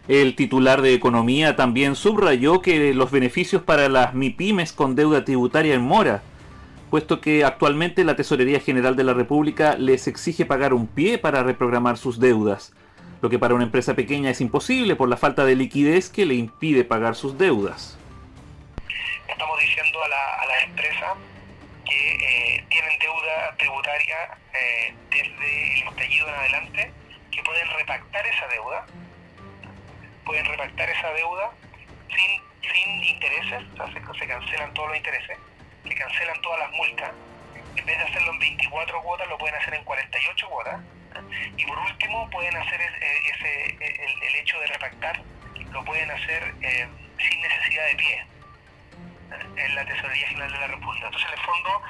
El 0.09 0.35
titular 0.35 0.83
de 0.83 0.95
Economía 0.95 1.55
también 1.55 1.95
subrayó 1.95 2.63
que 2.63 2.95
los 2.95 3.11
beneficios 3.11 3.63
para 3.63 3.89
las 3.89 4.15
MIPIMES 4.15 4.73
con 4.73 4.97
deuda 4.97 5.25
tributaria 5.25 5.75
en 5.75 5.83
mora 5.83 6.23
puesto 6.89 7.21
que 7.21 7.45
actualmente 7.45 8.05
la 8.05 8.17
Tesorería 8.17 8.61
General 8.61 8.97
de 8.97 9.05
la 9.05 9.15
República 9.15 9.77
les 9.77 10.07
exige 10.07 10.47
pagar 10.47 10.73
un 10.73 10.87
pie 10.87 11.19
para 11.19 11.43
reprogramar 11.43 11.99
sus 11.99 12.19
deudas, 12.19 12.73
lo 13.21 13.29
que 13.31 13.39
para 13.39 13.55
una 13.55 13.65
empresa 13.65 13.95
pequeña 13.95 14.31
es 14.31 14.41
imposible 14.41 14.97
por 14.97 15.09
la 15.09 15.17
falta 15.17 15.45
de 15.45 15.57
liquidez 15.57 16.09
que 16.09 16.27
le 16.27 16.35
impide 16.35 16.85
pagar 16.85 17.15
sus 17.15 17.37
deudas. 17.37 17.99
Estamos 19.29 19.61
diciendo 19.61 19.99
a, 20.03 20.47
las 20.47 20.65
empresas 20.65 21.17
que 21.85 22.15
eh, 22.15 22.65
tienen 22.71 22.99
deuda 22.99 23.57
tributaria 23.59 24.17
eh, 24.55 24.95
desde 25.11 25.81
el 25.83 25.89
estallido 25.89 26.29
en 26.29 26.35
adelante, 26.35 26.93
que 27.31 27.43
pueden 27.43 27.69
repactar 27.77 28.27
esa 28.27 28.47
deuda, 28.49 28.87
pueden 30.29 30.45
repactar 30.45 30.91
esa 30.91 31.11
deuda 31.15 31.51
sin, 32.15 32.71
sin 32.71 33.03
intereses, 33.03 33.63
se 34.19 34.27
cancelan 34.27 34.75
todos 34.75 34.89
los 34.89 34.99
intereses, 34.99 35.39
le 35.85 35.95
cancelan 35.95 36.39
todas 36.43 36.61
las 36.61 36.71
multas. 36.73 37.13
En 37.77 37.87
vez 37.87 37.97
de 37.97 38.05
hacerlo 38.05 38.33
en 38.33 38.39
24 38.39 39.03
cuotas, 39.03 39.27
lo 39.29 39.39
pueden 39.39 39.55
hacer 39.55 39.73
en 39.73 39.85
48 39.85 40.49
cuotas. 40.51 40.81
Y 41.57 41.65
por 41.65 41.79
último, 41.79 42.29
pueden 42.29 42.55
hacer 42.57 42.79
ese, 42.79 43.77
el, 43.81 44.35
hecho 44.35 44.61
de 44.61 44.67
repactar, 44.67 45.23
lo 45.73 45.83
pueden 45.87 46.11
hacer 46.11 46.55
eh, 46.61 46.87
sin 47.19 47.41
necesidad 47.41 47.87
de 47.87 47.95
pie 47.95 48.27
en 49.57 49.75
la 49.75 49.87
Tesorería 49.87 50.29
General 50.29 50.53
de 50.53 50.59
la 50.59 50.67
República. 50.67 51.07
Entonces, 51.07 51.31
en 51.33 51.39
el 51.39 51.45
fondo, 51.47 51.83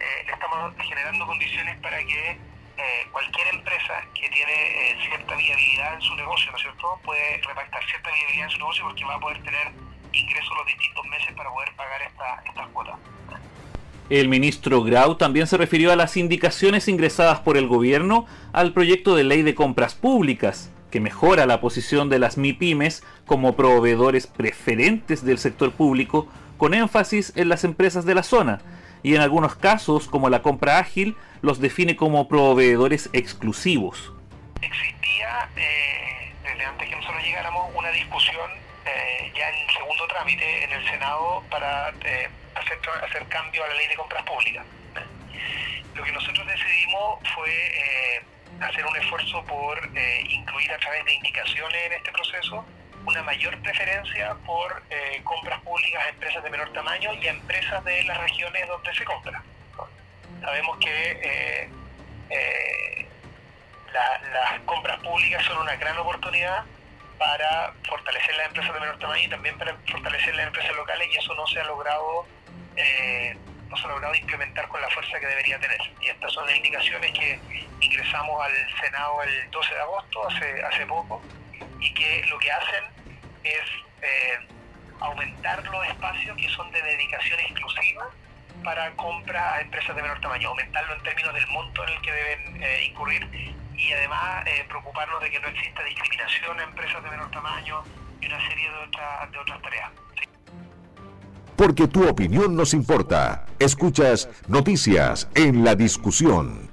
eh, 0.00 0.26
estamos 0.32 0.74
generando 0.80 1.26
condiciones 1.26 1.76
para 1.80 1.98
que 1.98 2.38
eh, 2.82 3.06
cualquier 3.12 3.46
empresa 3.48 3.94
que 4.14 4.28
tiene 4.28 4.96
cierta 5.08 5.36
viabilidad 5.36 5.94
en 5.94 6.02
su 6.02 6.14
negocio, 6.16 6.50
¿no 6.50 6.56
es 6.56 6.62
cierto?, 6.62 7.00
puede 7.04 7.40
repactar 7.46 7.84
cierta 7.86 8.10
viabilidad 8.10 8.46
en 8.46 8.50
su 8.50 8.58
negocio 8.58 8.84
porque 8.84 9.04
va 9.04 9.14
a 9.14 9.20
poder 9.20 9.42
tener 9.42 9.72
ingresos 10.12 10.56
los 10.56 10.66
distintos 10.66 11.06
meses 11.06 11.32
para 11.36 11.50
poder 11.50 11.72
pagar 11.76 12.02
estas 12.02 12.68
cuotas. 12.68 12.96
El 14.10 14.28
ministro 14.28 14.82
Grau 14.82 15.14
también 15.14 15.46
se 15.46 15.56
refirió 15.56 15.92
a 15.92 15.96
las 15.96 16.16
indicaciones 16.16 16.88
ingresadas 16.88 17.40
por 17.40 17.56
el 17.56 17.66
gobierno 17.66 18.26
al 18.52 18.72
proyecto 18.72 19.14
de 19.14 19.24
ley 19.24 19.42
de 19.42 19.54
compras 19.54 19.94
públicas, 19.94 20.70
que 20.90 21.00
mejora 21.00 21.46
la 21.46 21.60
posición 21.60 22.10
de 22.10 22.18
las 22.18 22.36
MIPIMES 22.36 23.04
como 23.24 23.56
proveedores 23.56 24.26
preferentes 24.26 25.24
del 25.24 25.38
sector 25.38 25.72
público, 25.72 26.28
con 26.58 26.74
énfasis 26.74 27.32
en 27.36 27.48
las 27.48 27.64
empresas 27.64 28.04
de 28.04 28.14
la 28.14 28.22
zona, 28.22 28.60
y 29.02 29.14
en 29.14 29.20
algunos 29.20 29.56
casos, 29.56 30.08
como 30.08 30.30
la 30.30 30.42
compra 30.42 30.78
ágil, 30.78 31.16
los 31.40 31.60
define 31.60 31.96
como 31.96 32.28
proveedores 32.28 33.10
exclusivos. 33.12 34.12
Existía, 34.60 35.48
eh, 35.56 36.32
desde 36.42 36.64
antes 36.64 36.88
que 36.88 36.96
nosotros 36.96 37.22
llegáramos, 37.22 37.70
una 37.74 37.90
discusión 37.90 38.50
eh, 38.84 39.32
ya 39.36 39.48
en 39.48 39.70
segundo 39.70 40.06
trámite 40.08 40.64
en 40.64 40.72
el 40.72 40.84
Senado 40.88 41.42
para 41.50 41.90
eh, 42.04 42.28
hacer, 42.54 42.78
hacer 43.04 43.26
cambio 43.28 43.64
a 43.64 43.68
la 43.68 43.74
ley 43.74 43.88
de 43.88 43.96
compras 43.96 44.22
públicas. 44.24 44.64
Lo 45.94 46.02
que 46.02 46.12
nosotros 46.12 46.46
decidimos 46.46 47.18
fue 47.34 47.50
eh, 47.50 48.22
hacer 48.60 48.84
un 48.86 48.96
esfuerzo 48.96 49.44
por 49.44 49.78
eh, 49.94 50.24
incluir 50.30 50.72
a 50.72 50.78
través 50.78 51.04
de 51.04 51.14
indicaciones 51.14 51.86
en 51.86 51.92
este 51.92 52.12
proceso 52.12 52.64
una 53.06 53.22
mayor 53.22 53.58
preferencia 53.62 54.34
por 54.46 54.82
eh, 54.90 55.20
compras 55.24 55.60
públicas 55.62 56.02
a 56.04 56.08
empresas 56.10 56.42
de 56.42 56.50
menor 56.50 56.72
tamaño 56.72 57.12
y 57.14 57.26
a 57.26 57.30
empresas 57.30 57.84
de 57.84 58.02
las 58.04 58.18
regiones 58.18 58.68
donde 58.68 58.94
se 58.94 59.04
compra. 59.04 59.42
Sabemos 60.40 60.78
que 60.78 61.68
las 63.92 64.60
compras 64.64 64.98
públicas 65.00 65.44
son 65.44 65.58
una 65.58 65.76
gran 65.76 65.98
oportunidad 65.98 66.64
para 67.18 67.72
fortalecer 67.88 68.36
las 68.36 68.46
empresas 68.48 68.74
de 68.74 68.80
menor 68.80 68.98
tamaño 68.98 69.24
y 69.24 69.28
también 69.28 69.56
para 69.58 69.76
fortalecer 69.90 70.34
las 70.34 70.46
empresas 70.46 70.74
locales 70.74 71.08
y 71.12 71.18
eso 71.18 71.34
no 71.34 71.46
se 71.46 71.60
ha 71.60 71.64
logrado 71.64 72.26
eh, 72.76 73.36
no 73.68 73.76
se 73.76 73.84
ha 73.84 73.88
logrado 73.88 74.14
implementar 74.14 74.68
con 74.68 74.80
la 74.80 74.90
fuerza 74.90 75.18
que 75.18 75.26
debería 75.26 75.58
tener. 75.58 75.78
Y 76.00 76.08
estas 76.08 76.32
son 76.32 76.46
las 76.46 76.56
indicaciones 76.56 77.12
que 77.12 77.40
ingresamos 77.80 78.44
al 78.44 78.52
Senado 78.80 79.22
el 79.22 79.50
12 79.50 79.74
de 79.74 79.80
agosto, 79.80 80.28
hace, 80.28 80.62
hace 80.62 80.86
poco, 80.86 81.22
y 81.80 81.94
que 81.94 82.24
lo 82.26 82.38
que 82.38 82.50
hacen 82.50 82.84
es 83.44 83.60
eh, 84.02 84.38
aumentar 85.00 85.64
los 85.64 85.86
espacios 85.86 86.36
que 86.36 86.48
son 86.50 86.70
de 86.72 86.82
dedicación 86.82 87.40
exclusiva 87.40 88.08
para 88.62 88.92
compra 88.92 89.54
a 89.54 89.60
empresas 89.60 89.94
de 89.96 90.02
menor 90.02 90.20
tamaño, 90.20 90.48
aumentarlo 90.48 90.94
en 90.94 91.02
términos 91.02 91.34
del 91.34 91.46
monto 91.48 91.82
en 91.84 91.94
el 91.94 92.00
que 92.02 92.12
deben 92.12 92.62
eh, 92.62 92.84
incurrir 92.84 93.28
y 93.76 93.92
además 93.92 94.46
eh, 94.46 94.64
preocuparnos 94.68 95.20
de 95.20 95.30
que 95.30 95.40
no 95.40 95.48
exista 95.48 95.82
discriminación 95.82 96.60
a 96.60 96.62
empresas 96.64 97.02
de 97.02 97.10
menor 97.10 97.30
tamaño 97.30 97.82
y 98.20 98.26
una 98.26 98.48
serie 98.48 98.70
de, 98.70 98.76
otras 98.76 99.32
de 99.32 99.38
otras 99.38 99.62
tareas 99.62 99.90
porque 101.56 101.86
tu 101.86 102.08
opinión 102.08 102.56
nos 102.56 102.74
importa. 102.74 103.46
Escuchas 103.60 104.28
Noticias 104.48 105.28
en 105.36 105.62
la 105.62 105.76
Discusión. 105.76 106.71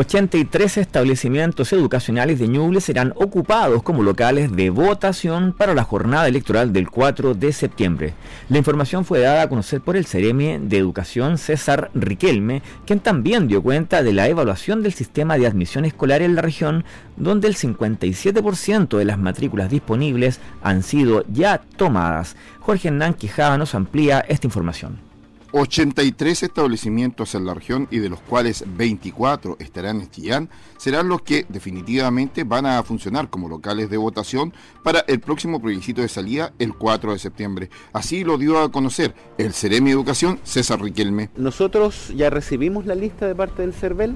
83 0.00 0.78
establecimientos 0.78 1.74
educacionales 1.74 2.38
de 2.38 2.48
Ñuble 2.48 2.80
serán 2.80 3.12
ocupados 3.16 3.82
como 3.82 4.02
locales 4.02 4.50
de 4.50 4.70
votación 4.70 5.52
para 5.52 5.74
la 5.74 5.84
jornada 5.84 6.26
electoral 6.26 6.72
del 6.72 6.88
4 6.88 7.34
de 7.34 7.52
septiembre. 7.52 8.14
La 8.48 8.56
información 8.56 9.04
fue 9.04 9.20
dada 9.20 9.42
a 9.42 9.48
conocer 9.50 9.82
por 9.82 9.98
el 9.98 10.06
Ceremi 10.06 10.56
de 10.56 10.78
Educación 10.78 11.36
César 11.36 11.90
Riquelme, 11.92 12.62
quien 12.86 13.00
también 13.00 13.46
dio 13.46 13.62
cuenta 13.62 14.02
de 14.02 14.14
la 14.14 14.26
evaluación 14.26 14.82
del 14.82 14.94
sistema 14.94 15.36
de 15.36 15.46
admisión 15.46 15.84
escolar 15.84 16.22
en 16.22 16.34
la 16.34 16.40
región, 16.40 16.86
donde 17.18 17.48
el 17.48 17.56
57% 17.56 18.96
de 18.96 19.04
las 19.04 19.18
matrículas 19.18 19.68
disponibles 19.68 20.40
han 20.62 20.82
sido 20.82 21.26
ya 21.30 21.60
tomadas. 21.76 22.36
Jorge 22.60 22.88
Hernán 22.88 23.12
Quijada 23.12 23.58
nos 23.58 23.74
amplía 23.74 24.20
esta 24.20 24.46
información. 24.46 25.09
83 25.52 26.42
establecimientos 26.42 27.34
en 27.34 27.44
la 27.44 27.54
región 27.54 27.88
y 27.90 27.98
de 27.98 28.08
los 28.08 28.20
cuales 28.20 28.64
24 28.76 29.56
estarán 29.58 30.00
en 30.00 30.10
Chillán, 30.10 30.50
serán 30.78 31.08
los 31.08 31.22
que 31.22 31.46
definitivamente 31.48 32.44
van 32.44 32.66
a 32.66 32.82
funcionar 32.82 33.30
como 33.30 33.48
locales 33.48 33.90
de 33.90 33.96
votación 33.96 34.52
para 34.82 35.00
el 35.00 35.20
próximo 35.20 35.60
plebiscito 35.60 36.02
de 36.02 36.08
salida 36.08 36.52
el 36.58 36.74
4 36.74 37.12
de 37.12 37.18
septiembre. 37.18 37.70
Así 37.92 38.24
lo 38.24 38.38
dio 38.38 38.58
a 38.58 38.70
conocer 38.70 39.14
el 39.38 39.52
Ceremi 39.52 39.90
Educación 39.90 40.40
César 40.44 40.80
Riquelme. 40.80 41.30
Nosotros 41.36 42.12
ya 42.16 42.30
recibimos 42.30 42.86
la 42.86 42.94
lista 42.94 43.26
de 43.26 43.34
parte 43.34 43.62
del 43.62 43.74
CERVEL 43.74 44.14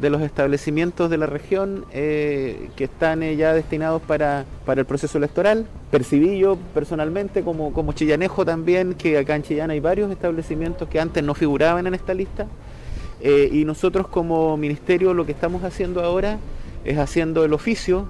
de 0.00 0.10
los 0.10 0.22
establecimientos 0.22 1.10
de 1.10 1.18
la 1.18 1.26
región 1.26 1.84
eh, 1.92 2.70
que 2.76 2.84
están 2.84 3.22
eh, 3.22 3.36
ya 3.36 3.52
destinados 3.52 4.02
para, 4.02 4.44
el 4.66 4.84
proceso 4.84 5.18
electoral. 5.18 5.66
Percibí 5.90 6.38
yo 6.38 6.56
personalmente 6.74 7.42
como, 7.42 7.72
como 7.72 7.92
chillanejo 7.92 8.44
también 8.44 8.94
que 8.94 9.18
acá 9.18 9.36
en 9.36 9.42
Chillán 9.42 9.70
hay 9.70 9.80
varios 9.80 10.10
establecimientos 10.10 10.88
que 10.88 11.00
antes 11.00 11.22
no 11.24 11.34
figuraban 11.34 11.86
en 11.86 11.94
esta 11.94 12.14
lista 12.14 12.46
eh, 13.20 13.48
y 13.52 13.64
nosotros 13.64 14.06
como 14.06 14.56
ministerio 14.56 15.14
lo 15.14 15.26
que 15.26 15.32
estamos 15.32 15.64
haciendo 15.64 16.02
ahora 16.02 16.38
es 16.84 16.98
haciendo 16.98 17.44
el 17.44 17.52
oficio 17.52 18.06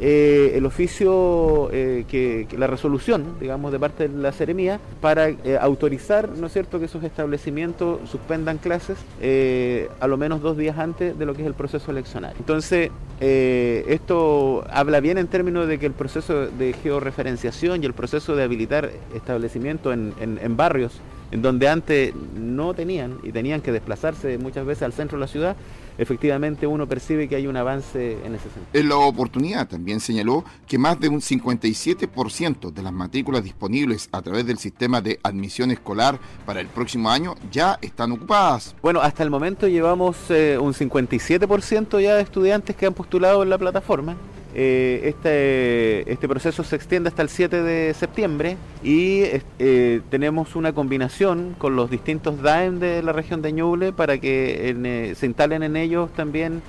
eh, 0.00 0.52
el 0.54 0.66
oficio, 0.66 1.70
eh, 1.72 2.04
que, 2.08 2.48
la 2.58 2.66
resolución, 2.66 3.36
digamos, 3.40 3.70
de 3.70 3.78
parte 3.78 4.08
de 4.08 4.18
la 4.18 4.32
Seremía 4.32 4.80
para 5.00 5.28
eh, 5.28 5.58
autorizar, 5.60 6.28
¿no 6.30 6.48
es 6.48 6.52
cierto?, 6.52 6.78
que 6.78 6.86
esos 6.86 7.04
establecimientos 7.04 8.00
suspendan 8.10 8.58
clases 8.58 8.98
a 10.00 10.06
lo 10.06 10.16
menos 10.16 10.42
dos 10.42 10.56
días 10.56 10.78
antes 10.78 11.18
de 11.18 11.26
lo 11.26 11.34
que 11.34 11.42
es 11.42 11.46
el 11.46 11.54
proceso 11.54 11.90
eleccionario. 11.90 12.36
Entonces, 12.38 12.90
esto 13.20 14.64
habla 14.70 15.00
bien 15.00 15.18
en 15.18 15.28
términos 15.28 15.68
de 15.68 15.78
que 15.78 15.86
el 15.86 15.92
proceso 15.92 16.46
de 16.46 16.72
georreferenciación 16.74 17.82
y 17.82 17.86
el 17.86 17.94
proceso 17.94 18.36
de 18.36 18.42
habilitar 18.42 18.90
establecimientos 19.14 19.94
en 19.94 20.56
barrios 20.56 21.00
en 21.34 21.42
donde 21.42 21.68
antes 21.68 22.14
no 22.36 22.74
tenían 22.74 23.18
y 23.24 23.32
tenían 23.32 23.60
que 23.60 23.72
desplazarse 23.72 24.38
muchas 24.38 24.64
veces 24.64 24.84
al 24.84 24.92
centro 24.92 25.18
de 25.18 25.22
la 25.22 25.26
ciudad, 25.26 25.56
efectivamente 25.98 26.66
uno 26.66 26.86
percibe 26.86 27.28
que 27.28 27.36
hay 27.36 27.46
un 27.46 27.56
avance 27.56 28.12
en 28.24 28.34
ese 28.34 28.44
sentido. 28.44 28.66
En 28.72 28.88
la 28.88 28.96
oportunidad 28.96 29.68
también 29.68 30.00
señaló 30.00 30.44
que 30.66 30.78
más 30.78 30.98
de 31.00 31.08
un 31.08 31.20
57% 31.20 32.72
de 32.72 32.82
las 32.82 32.92
matrículas 32.92 33.44
disponibles 33.44 34.08
a 34.12 34.22
través 34.22 34.46
del 34.46 34.58
sistema 34.58 35.00
de 35.00 35.18
admisión 35.22 35.70
escolar 35.70 36.18
para 36.46 36.60
el 36.60 36.68
próximo 36.68 37.10
año 37.10 37.34
ya 37.50 37.78
están 37.80 38.12
ocupadas. 38.12 38.74
Bueno, 38.82 39.00
hasta 39.00 39.22
el 39.22 39.30
momento 39.30 39.68
llevamos 39.68 40.16
eh, 40.30 40.58
un 40.58 40.72
57% 40.72 42.00
ya 42.00 42.14
de 42.16 42.22
estudiantes 42.22 42.76
que 42.76 42.86
han 42.86 42.94
postulado 42.94 43.42
en 43.42 43.50
la 43.50 43.58
plataforma. 43.58 44.16
Eh, 44.56 45.08
este, 45.08 46.12
este, 46.12 46.28
proceso 46.28 46.62
se 46.62 46.76
extiende 46.76 47.08
hasta 47.08 47.22
el 47.22 47.28
7 47.28 47.64
de 47.64 47.92
septiembre 47.92 48.56
y 48.84 49.22
eh, 49.58 50.00
tenemos 50.10 50.54
una 50.54 50.72
combinación 50.72 51.56
con 51.58 51.74
los 51.74 51.90
distintos 51.90 52.40
DAEM 52.40 52.78
de 52.78 53.02
la 53.02 53.12
región 53.12 53.42
de 53.42 53.52
Ñuble 53.52 53.92
para 53.92 54.18
que 54.18 54.70
eh, 54.70 55.14
se 55.16 55.26
instalen 55.26 55.64
en 55.64 55.76
ellos 55.76 56.10
también 56.12 56.62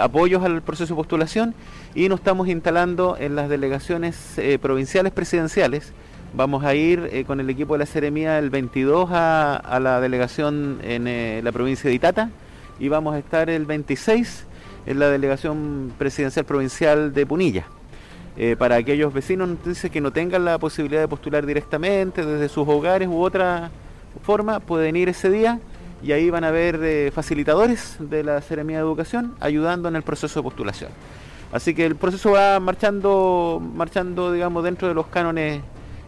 apoyos 0.00 0.44
al 0.44 0.60
proceso 0.60 0.92
de 0.92 0.98
postulación 0.98 1.54
y 1.94 2.10
nos 2.10 2.20
estamos 2.20 2.46
instalando 2.46 3.16
en 3.18 3.36
las 3.36 3.48
delegaciones 3.48 4.38
provinciales 4.60 5.12
presidenciales. 5.12 5.94
Vamos 6.34 6.62
a 6.62 6.74
ir 6.74 7.24
con 7.26 7.40
el 7.40 7.48
equipo 7.48 7.72
de 7.72 7.78
la 7.78 7.86
Seremía 7.86 8.38
el 8.38 8.50
22 8.50 9.08
a, 9.12 9.56
a 9.56 9.80
la 9.80 9.98
delegación 10.02 10.80
en 10.82 11.42
la 11.42 11.52
provincia 11.52 11.88
de 11.88 11.96
Itata 11.96 12.30
y 12.78 12.88
vamos 12.88 13.14
a 13.14 13.18
estar 13.18 13.48
el 13.48 13.64
26 13.64 14.45
en 14.86 14.98
la 14.98 15.10
delegación 15.10 15.92
presidencial 15.98 16.44
provincial 16.44 17.12
de 17.12 17.26
Punilla. 17.26 17.66
Eh, 18.38 18.54
para 18.58 18.76
aquellos 18.76 19.12
vecinos 19.14 19.48
que 19.90 20.00
no 20.00 20.12
tengan 20.12 20.44
la 20.44 20.58
posibilidad 20.58 21.00
de 21.00 21.08
postular 21.08 21.46
directamente 21.46 22.24
desde 22.24 22.48
sus 22.48 22.68
hogares 22.68 23.08
u 23.08 23.22
otra 23.22 23.70
forma, 24.22 24.60
pueden 24.60 24.96
ir 24.96 25.08
ese 25.08 25.30
día 25.30 25.58
y 26.02 26.12
ahí 26.12 26.28
van 26.28 26.44
a 26.44 26.50
ver 26.50 26.78
eh, 26.82 27.10
facilitadores 27.14 27.96
de 27.98 28.22
la 28.22 28.42
Seremía 28.42 28.76
de 28.76 28.82
Educación 28.82 29.34
ayudando 29.40 29.88
en 29.88 29.96
el 29.96 30.02
proceso 30.02 30.40
de 30.40 30.44
postulación. 30.44 30.90
Así 31.52 31.74
que 31.74 31.86
el 31.86 31.96
proceso 31.96 32.32
va 32.32 32.60
marchando, 32.60 33.62
marchando 33.74 34.32
digamos, 34.32 34.62
dentro 34.64 34.88
de 34.88 34.94
los 34.94 35.06
cánones 35.06 35.62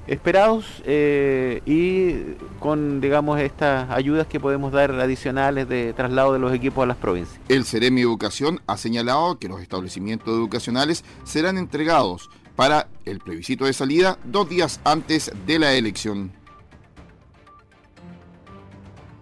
esperados 0.09 0.65
eh, 0.85 1.63
y 1.67 2.35
con, 2.59 3.01
digamos, 3.01 3.39
estas 3.41 3.91
ayudas 3.91 4.27
que 4.27 4.41
podemos 4.41 4.73
dar 4.73 4.91
adicionales 4.93 5.69
de 5.69 5.93
traslado 5.93 6.33
de 6.33 6.39
los 6.39 6.53
equipos 6.53 6.83
a 6.83 6.87
las 6.87 6.97
provincias. 6.97 7.39
El 7.49 7.65
Ceremi 7.65 8.01
Educación 8.01 8.61
ha 8.67 8.77
señalado 8.77 9.39
que 9.39 9.49
los 9.49 9.61
establecimientos 9.61 10.29
educacionales 10.29 11.05
serán 11.25 11.59
entregados 11.59 12.31
para 12.57 12.89
el 13.05 13.21
plebiscito 13.21 13.67
de 13.67 13.73
salida 13.73 14.19
dos 14.25 14.49
días 14.49 14.81
antes 14.85 15.31
de 15.47 15.59
la 15.59 15.75
elección. 15.75 16.33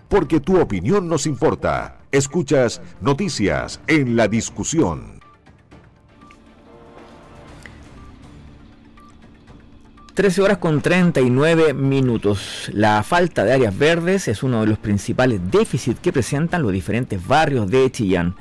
Porque 0.08 0.40
tu 0.40 0.60
opinión 0.60 1.08
nos 1.08 1.26
importa. 1.26 1.98
Escuchas 2.12 2.80
noticias 3.00 3.80
en 3.88 4.16
la 4.16 4.28
discusión. 4.28 5.15
13 10.16 10.40
horas 10.40 10.56
con 10.56 10.80
39 10.80 11.74
minutos. 11.74 12.70
La 12.72 13.02
falta 13.02 13.44
de 13.44 13.52
áreas 13.52 13.76
verdes 13.76 14.28
es 14.28 14.42
uno 14.42 14.62
de 14.62 14.66
los 14.66 14.78
principales 14.78 15.42
déficits 15.50 16.00
que 16.00 16.10
presentan 16.10 16.62
los 16.62 16.72
diferentes 16.72 17.24
barrios 17.26 17.70
de 17.70 17.92
Chillán. 17.92 18.34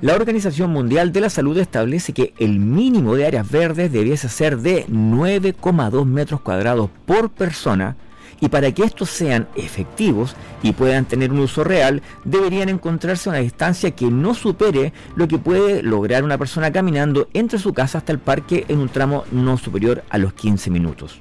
La 0.00 0.14
Organización 0.14 0.70
Mundial 0.70 1.12
de 1.12 1.20
la 1.20 1.28
Salud 1.28 1.58
establece 1.58 2.14
que 2.14 2.32
el 2.38 2.58
mínimo 2.60 3.14
de 3.14 3.26
áreas 3.26 3.50
verdes 3.50 3.92
debiese 3.92 4.30
ser 4.30 4.56
de 4.56 4.86
9,2 4.86 6.06
metros 6.06 6.40
cuadrados 6.40 6.88
por 7.04 7.28
persona 7.28 7.98
y 8.40 8.48
para 8.48 8.72
que 8.72 8.84
estos 8.84 9.10
sean 9.10 9.48
efectivos 9.56 10.36
y 10.62 10.72
puedan 10.72 11.04
tener 11.04 11.32
un 11.32 11.40
uso 11.40 11.64
real, 11.64 12.02
deberían 12.24 12.68
encontrarse 12.68 13.28
a 13.28 13.32
una 13.32 13.40
distancia 13.40 13.90
que 13.92 14.06
no 14.06 14.34
supere 14.34 14.92
lo 15.16 15.28
que 15.28 15.38
puede 15.38 15.82
lograr 15.82 16.24
una 16.24 16.38
persona 16.38 16.72
caminando 16.72 17.28
entre 17.34 17.58
su 17.58 17.72
casa 17.72 17.98
hasta 17.98 18.12
el 18.12 18.18
parque 18.18 18.64
en 18.68 18.78
un 18.78 18.88
tramo 18.88 19.24
no 19.32 19.58
superior 19.58 20.04
a 20.10 20.18
los 20.18 20.32
15 20.34 20.70
minutos. 20.70 21.20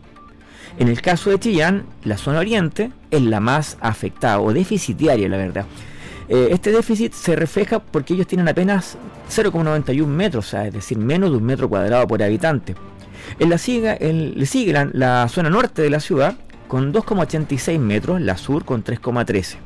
En 0.80 0.90
el 0.90 1.02
caso 1.02 1.32
de 1.32 1.40
Chillán, 1.40 1.86
la 2.04 2.18
zona 2.18 2.40
oriente 2.40 2.92
es 3.10 3.22
la 3.22 3.40
más 3.40 3.78
afectada 3.82 4.40
o 4.40 4.54
deficitaria, 4.54 5.28
la 5.28 5.38
verdad. 5.38 5.66
Eh, 6.30 6.50
este 6.52 6.72
déficit 6.72 7.14
se 7.14 7.36
refleja 7.36 7.80
porque 7.80 8.14
ellos 8.14 8.28
tienen 8.28 8.48
apenas 8.48 8.98
0,91 9.30 10.06
metros, 10.06 10.54
es 10.54 10.74
decir, 10.74 10.98
menos 10.98 11.32
de 11.32 11.38
un 11.38 11.44
metro 11.44 11.68
cuadrado 11.68 12.06
por 12.06 12.22
habitante. 12.22 12.76
En 13.40 13.50
la 13.50 13.58
siga, 13.58 13.98
le 14.00 14.46
sigue 14.46 14.72
la 14.94 15.28
zona 15.30 15.50
norte 15.50 15.82
de 15.82 15.90
la 15.90 16.00
ciudad, 16.00 16.36
con 16.68 16.94
2,86 16.94 17.80
metros, 17.80 18.22
la 18.22 18.38
sur 18.38 18.66
con 18.66 18.84
3,13. 18.84 19.58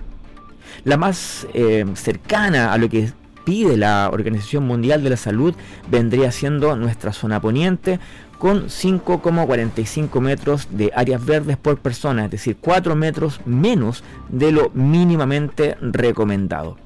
La 0.84 0.98
más 0.98 1.48
eh, 1.54 1.86
cercana 1.96 2.74
a 2.74 2.78
lo 2.78 2.90
que 2.90 3.12
pide 3.44 3.78
la 3.78 4.10
Organización 4.12 4.66
Mundial 4.66 5.04
de 5.04 5.10
la 5.10 5.18
Salud 5.18 5.56
vendría 5.90 6.32
siendo 6.32 6.76
nuestra 6.76 7.14
zona 7.14 7.40
poniente 7.42 8.00
con 8.38 8.68
5,45 8.68 10.20
metros 10.20 10.68
de 10.72 10.92
áreas 10.96 11.24
verdes 11.24 11.58
por 11.58 11.78
persona, 11.78 12.26
es 12.26 12.32
decir, 12.32 12.58
4 12.60 12.96
metros 12.96 13.40
menos 13.46 14.04
de 14.30 14.52
lo 14.52 14.72
mínimamente 14.74 15.78
recomendado. 15.80 16.78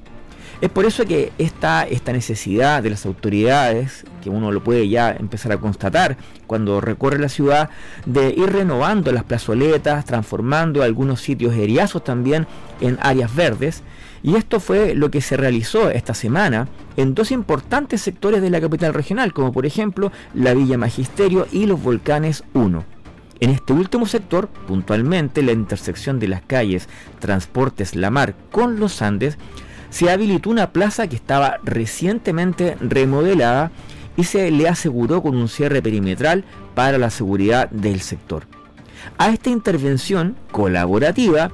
Es 0.60 0.70
por 0.70 0.86
eso 0.86 1.04
que 1.04 1.32
esta, 1.36 1.82
esta 1.82 2.12
necesidad 2.12 2.82
de 2.82 2.88
las 2.88 3.04
autoridades, 3.04 4.04
que 4.22 4.30
uno 4.30 4.50
lo 4.50 4.64
puede 4.64 4.88
ya 4.88 5.10
empezar 5.10 5.52
a 5.52 5.58
constatar 5.58 6.16
cuando 6.46 6.80
recorre 6.80 7.18
la 7.18 7.28
ciudad, 7.28 7.68
de 8.06 8.30
ir 8.30 8.50
renovando 8.50 9.12
las 9.12 9.24
plazoletas, 9.24 10.06
transformando 10.06 10.82
algunos 10.82 11.20
sitios 11.20 11.54
eriazos 11.54 12.04
también 12.04 12.46
en 12.80 12.98
áreas 13.02 13.34
verdes. 13.34 13.82
Y 14.22 14.36
esto 14.36 14.58
fue 14.58 14.94
lo 14.94 15.10
que 15.10 15.20
se 15.20 15.36
realizó 15.36 15.90
esta 15.90 16.14
semana 16.14 16.68
en 16.96 17.14
dos 17.14 17.32
importantes 17.32 18.00
sectores 18.00 18.40
de 18.40 18.48
la 18.48 18.60
capital 18.60 18.94
regional, 18.94 19.34
como 19.34 19.52
por 19.52 19.66
ejemplo 19.66 20.10
la 20.32 20.54
Villa 20.54 20.78
Magisterio 20.78 21.46
y 21.52 21.66
los 21.66 21.82
Volcanes 21.82 22.44
1. 22.54 22.96
En 23.40 23.50
este 23.50 23.74
último 23.74 24.06
sector, 24.06 24.48
puntualmente 24.48 25.42
la 25.42 25.52
intersección 25.52 26.18
de 26.18 26.28
las 26.28 26.40
calles 26.40 26.88
Transportes 27.18 27.94
La 27.94 28.10
Mar 28.10 28.34
con 28.50 28.80
los 28.80 29.02
Andes, 29.02 29.36
se 29.90 30.10
habilitó 30.10 30.50
una 30.50 30.72
plaza 30.72 31.06
que 31.08 31.16
estaba 31.16 31.58
recientemente 31.64 32.76
remodelada 32.80 33.70
y 34.16 34.24
se 34.24 34.50
le 34.50 34.68
aseguró 34.68 35.22
con 35.22 35.36
un 35.36 35.48
cierre 35.48 35.82
perimetral 35.82 36.44
para 36.74 36.98
la 36.98 37.10
seguridad 37.10 37.70
del 37.70 38.00
sector. 38.00 38.44
A 39.18 39.30
esta 39.30 39.50
intervención 39.50 40.36
colaborativa 40.50 41.50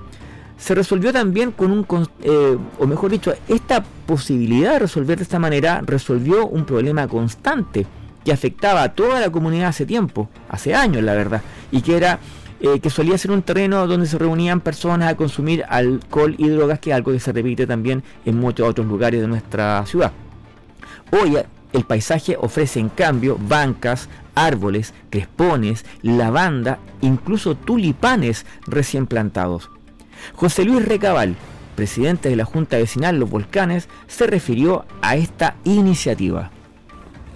se 0.57 0.75
resolvió 0.75 1.13
también 1.13 1.51
con 1.51 1.73
un, 1.73 1.87
eh, 2.23 2.57
o 2.79 2.87
mejor 2.87 3.11
dicho, 3.11 3.35
esta 3.49 3.83
posibilidad 4.07 4.75
de 4.75 4.79
resolver 4.81 5.17
de 5.17 5.25
esta 5.25 5.41
manera 5.41 5.83
resolvió 5.85 6.47
un 6.47 6.65
problema 6.65 7.09
constante 7.09 7.85
que 8.25 8.33
afectaba 8.33 8.85
a 8.85 8.95
toda 8.95 9.19
la 9.19 9.31
comunidad 9.31 9.69
hace 9.69 9.87
tiempo, 9.87 10.29
hace 10.49 10.75
años 10.75 11.03
la 11.03 11.15
verdad, 11.15 11.43
y 11.73 11.83
que 11.83 11.97
era 11.97 12.21
eh, 12.63 12.79
que 12.79 12.91
solía 12.91 13.19
ser 13.19 13.33
un 13.33 13.43
terreno 13.43 13.89
donde 13.89 14.07
se 14.07 14.17
reunían 14.17 14.61
personas 14.61 15.11
a 15.11 15.17
consumir 15.17 15.65
alcohol 15.69 16.37
y 16.39 16.49
drogas, 16.49 16.79
que 16.79 16.91
es 16.91 16.97
algo 16.97 17.11
que 17.11 17.19
se 17.19 17.33
repite 17.33 17.67
también 17.67 18.05
en 18.25 18.39
muchos 18.39 18.69
otros 18.69 18.87
lugares 18.87 19.21
de 19.21 19.27
nuestra 19.27 19.85
ciudad. 19.85 20.13
Hoy 21.11 21.39
el 21.73 21.85
paisaje 21.85 22.37
ofrece 22.39 22.79
en 22.79 22.89
cambio 22.89 23.37
bancas, 23.37 24.09
árboles, 24.37 24.95
crespones, 25.11 25.85
lavanda, 26.03 26.79
incluso 27.01 27.57
tulipanes 27.57 28.47
recién 28.69 29.09
plantados. 29.09 29.69
José 30.37 30.65
Luis 30.65 30.85
Recabal, 30.85 31.35
presidente 31.75 32.29
de 32.29 32.37
la 32.37 32.45
Junta 32.45 32.77
Vecinal 32.77 33.19
Los 33.19 33.29
Volcanes, 33.29 33.89
se 34.07 34.29
refirió 34.29 34.85
a 35.01 35.17
esta 35.17 35.57
iniciativa. 35.65 36.53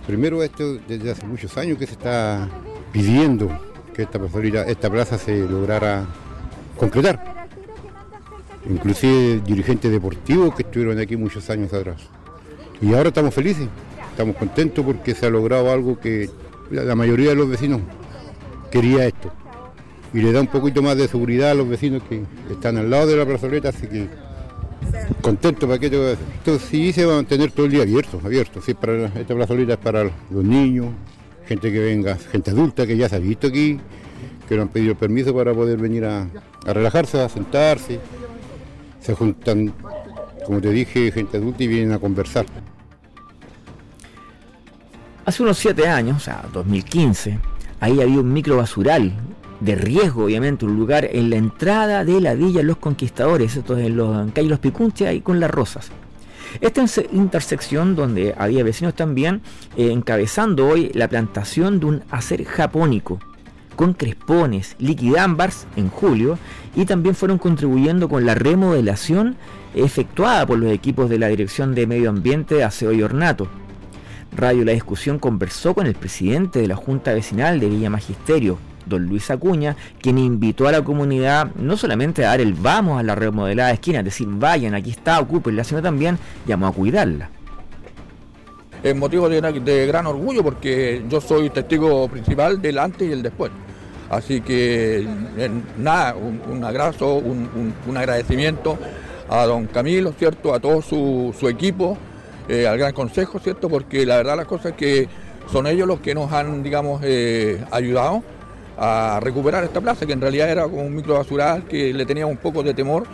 Primero 0.06 0.40
esto 0.44 0.78
desde 0.86 1.10
hace 1.10 1.26
muchos 1.26 1.56
años 1.56 1.78
que 1.78 1.86
se 1.86 1.94
está 1.94 2.48
pidiendo 2.92 3.65
que 3.96 4.02
esta, 4.02 4.90
plaza 4.90 5.16
se 5.16 5.38
lograra 5.48 6.04
concretar. 6.76 7.48
Inclusive 8.68 9.40
dirigentes 9.40 9.90
deportivos 9.90 10.54
que 10.54 10.62
estuvieron 10.62 10.98
aquí 10.98 11.16
muchos 11.16 11.48
años 11.48 11.72
atrás. 11.72 12.02
Y 12.82 12.92
ahora 12.92 13.08
estamos 13.08 13.32
felices, 13.32 13.68
estamos 14.10 14.36
contentos 14.36 14.84
porque 14.84 15.14
se 15.14 15.26
ha 15.26 15.30
logrado 15.30 15.72
algo 15.72 15.98
que 15.98 16.28
la 16.70 16.94
mayoría 16.94 17.30
de 17.30 17.36
los 17.36 17.48
vecinos 17.48 17.80
quería 18.70 19.06
esto. 19.06 19.32
Y 20.12 20.20
le 20.20 20.32
da 20.32 20.42
un 20.42 20.48
poquito 20.48 20.82
más 20.82 20.96
de 20.96 21.08
seguridad 21.08 21.52
a 21.52 21.54
los 21.54 21.68
vecinos 21.68 22.02
que 22.08 22.22
están 22.50 22.76
al 22.76 22.90
lado 22.90 23.06
de 23.06 23.16
la 23.16 23.24
plazoleta, 23.24 23.70
así 23.70 23.86
que 23.86 24.08
contento 25.22 25.66
para 25.66 25.78
qué 25.78 25.90
te 25.90 26.58
sí 26.58 26.92
se 26.92 27.04
va 27.06 27.14
a 27.14 27.16
mantener 27.16 27.50
todo 27.50 27.66
el 27.66 27.72
día 27.72 27.82
abierto, 27.82 28.20
abierto. 28.22 28.60
Sí, 28.60 28.74
para, 28.74 29.06
esta 29.06 29.34
plazoleta 29.34 29.74
es 29.74 29.78
para 29.78 30.04
los 30.04 30.44
niños, 30.44 30.88
gente 31.46 31.72
que 31.72 31.78
venga, 31.78 32.16
gente 32.16 32.50
adulta 32.50 32.86
que 32.86 32.96
ya 32.96 33.08
se 33.08 33.16
ha 33.16 33.18
visto 33.18 33.46
aquí, 33.46 33.78
que 34.48 34.56
no 34.56 34.62
han 34.62 34.68
pedido 34.68 34.94
permiso 34.94 35.34
para 35.34 35.54
poder 35.54 35.78
venir 35.78 36.04
a, 36.04 36.28
relajarse, 36.64 37.20
a 37.20 37.28
sentarse. 37.28 38.00
Se 39.00 39.14
juntan, 39.14 39.72
como 40.44 40.60
te 40.60 40.70
dije, 40.70 41.12
gente 41.12 41.36
adulta 41.36 41.62
y 41.62 41.68
vienen 41.68 41.92
a 41.92 41.98
conversar. 41.98 42.46
Hace 45.24 45.42
unos 45.42 45.58
siete 45.58 45.88
años, 45.88 46.18
o 46.18 46.20
sea, 46.20 46.44
2015, 46.52 47.38
ahí 47.80 48.00
había 48.00 48.20
un 48.20 48.32
micro 48.32 48.56
basural 48.56 49.12
de 49.60 49.74
riesgo, 49.74 50.24
obviamente, 50.24 50.64
un 50.64 50.76
lugar 50.76 51.08
en 51.10 51.30
la 51.30 51.36
entrada 51.36 52.04
de 52.04 52.20
la 52.20 52.34
Villa 52.34 52.62
Los 52.62 52.76
Conquistadores, 52.76 53.56
esto 53.56 53.76
es 53.76 53.86
en, 53.86 53.96
los, 53.96 54.16
en 54.22 54.30
calle 54.30 54.48
Los 54.48 54.60
Picunches, 54.60 55.08
ahí 55.08 55.20
con 55.20 55.40
las 55.40 55.50
Rosas. 55.50 55.90
Esta 56.60 56.84
intersección 57.12 57.96
donde 57.96 58.34
había 58.36 58.64
vecinos 58.64 58.94
también 58.94 59.42
eh, 59.76 59.90
encabezando 59.92 60.66
hoy 60.66 60.90
la 60.94 61.08
plantación 61.08 61.80
de 61.80 61.86
un 61.86 62.02
acer 62.10 62.44
japónico 62.44 63.20
con 63.76 63.92
crespones, 63.92 64.74
liquidámbars 64.78 65.66
en 65.76 65.90
julio 65.90 66.38
y 66.74 66.86
también 66.86 67.14
fueron 67.14 67.38
contribuyendo 67.38 68.08
con 68.08 68.26
la 68.26 68.34
remodelación 68.34 69.36
efectuada 69.74 70.46
por 70.46 70.58
los 70.58 70.72
equipos 70.72 71.10
de 71.10 71.18
la 71.18 71.28
Dirección 71.28 71.74
de 71.74 71.86
Medio 71.86 72.08
Ambiente, 72.08 72.64
Aseo 72.64 72.92
y 72.92 73.02
Ornato. 73.02 73.46
Radio 74.34 74.64
La 74.64 74.72
Discusión 74.72 75.18
conversó 75.18 75.74
con 75.74 75.86
el 75.86 75.94
presidente 75.94 76.58
de 76.58 76.66
la 76.66 76.76
Junta 76.76 77.12
Vecinal 77.14 77.60
de 77.60 77.68
Villa 77.68 77.90
Magisterio, 77.90 78.58
don 78.86 79.06
Luis 79.06 79.30
Acuña, 79.30 79.76
quien 80.00 80.18
invitó 80.18 80.66
a 80.68 80.72
la 80.72 80.82
comunidad 80.82 81.50
no 81.56 81.76
solamente 81.76 82.24
a 82.24 82.28
dar 82.28 82.40
el 82.40 82.54
vamos 82.54 82.98
a 82.98 83.02
la 83.02 83.14
remodelada 83.14 83.72
esquina, 83.72 83.98
es 83.98 84.04
decir, 84.06 84.28
vayan, 84.30 84.74
aquí 84.74 84.90
está, 84.90 85.20
ocupenla, 85.20 85.64
sino 85.64 85.82
también 85.82 86.18
llamó 86.46 86.68
a 86.68 86.72
cuidarla. 86.72 87.30
Es 88.82 88.94
motivo 88.94 89.28
de, 89.28 89.86
gran 89.86 90.06
orgullo 90.06 90.44
porque 90.44 91.02
yo 91.08 91.20
soy 91.20 91.50
testigo 91.50 92.08
principal 92.08 92.60
del 92.62 92.78
antes 92.78 93.08
y 93.08 93.12
el 93.12 93.22
después. 93.22 93.50
Así 94.08 94.40
que 94.40 95.04
nada, 95.76 96.14
un, 96.14 96.62
abrazo, 96.62 97.16
un, 97.16 97.96
agradecimiento 97.96 98.78
a 99.28 99.44
don 99.46 99.66
Camilo, 99.66 100.12
¿cierto? 100.12 100.54
A 100.54 100.60
todo 100.60 100.82
su, 100.82 101.48
equipo, 101.48 101.98
eh, 102.48 102.68
al 102.68 102.78
Gran 102.78 102.92
Consejo, 102.92 103.40
¿cierto? 103.40 103.68
Porque 103.68 104.06
la 104.06 104.18
verdad 104.18 104.36
las 104.36 104.46
cosas 104.46 104.66
es 104.66 104.76
que 104.76 105.08
son 105.50 105.66
ellos 105.66 105.88
los 105.88 105.98
que 105.98 106.14
nos 106.14 106.30
han, 106.32 106.62
digamos, 106.62 107.00
eh, 107.02 107.64
ayudado 107.72 108.22
a 108.76 109.20
recuperar 109.22 109.64
esta 109.64 109.80
plaza, 109.80 110.06
que 110.06 110.12
en 110.12 110.20
realidad 110.20 110.50
era 110.50 110.64
como 110.64 110.82
un 110.82 110.94
micro 110.94 111.14
basural 111.14 111.64
que 111.64 111.92
le 111.92 112.04
tenía 112.04 112.26
un 112.26 112.36
poco 112.36 112.62
de 112.62 112.74
temor. 112.74 113.04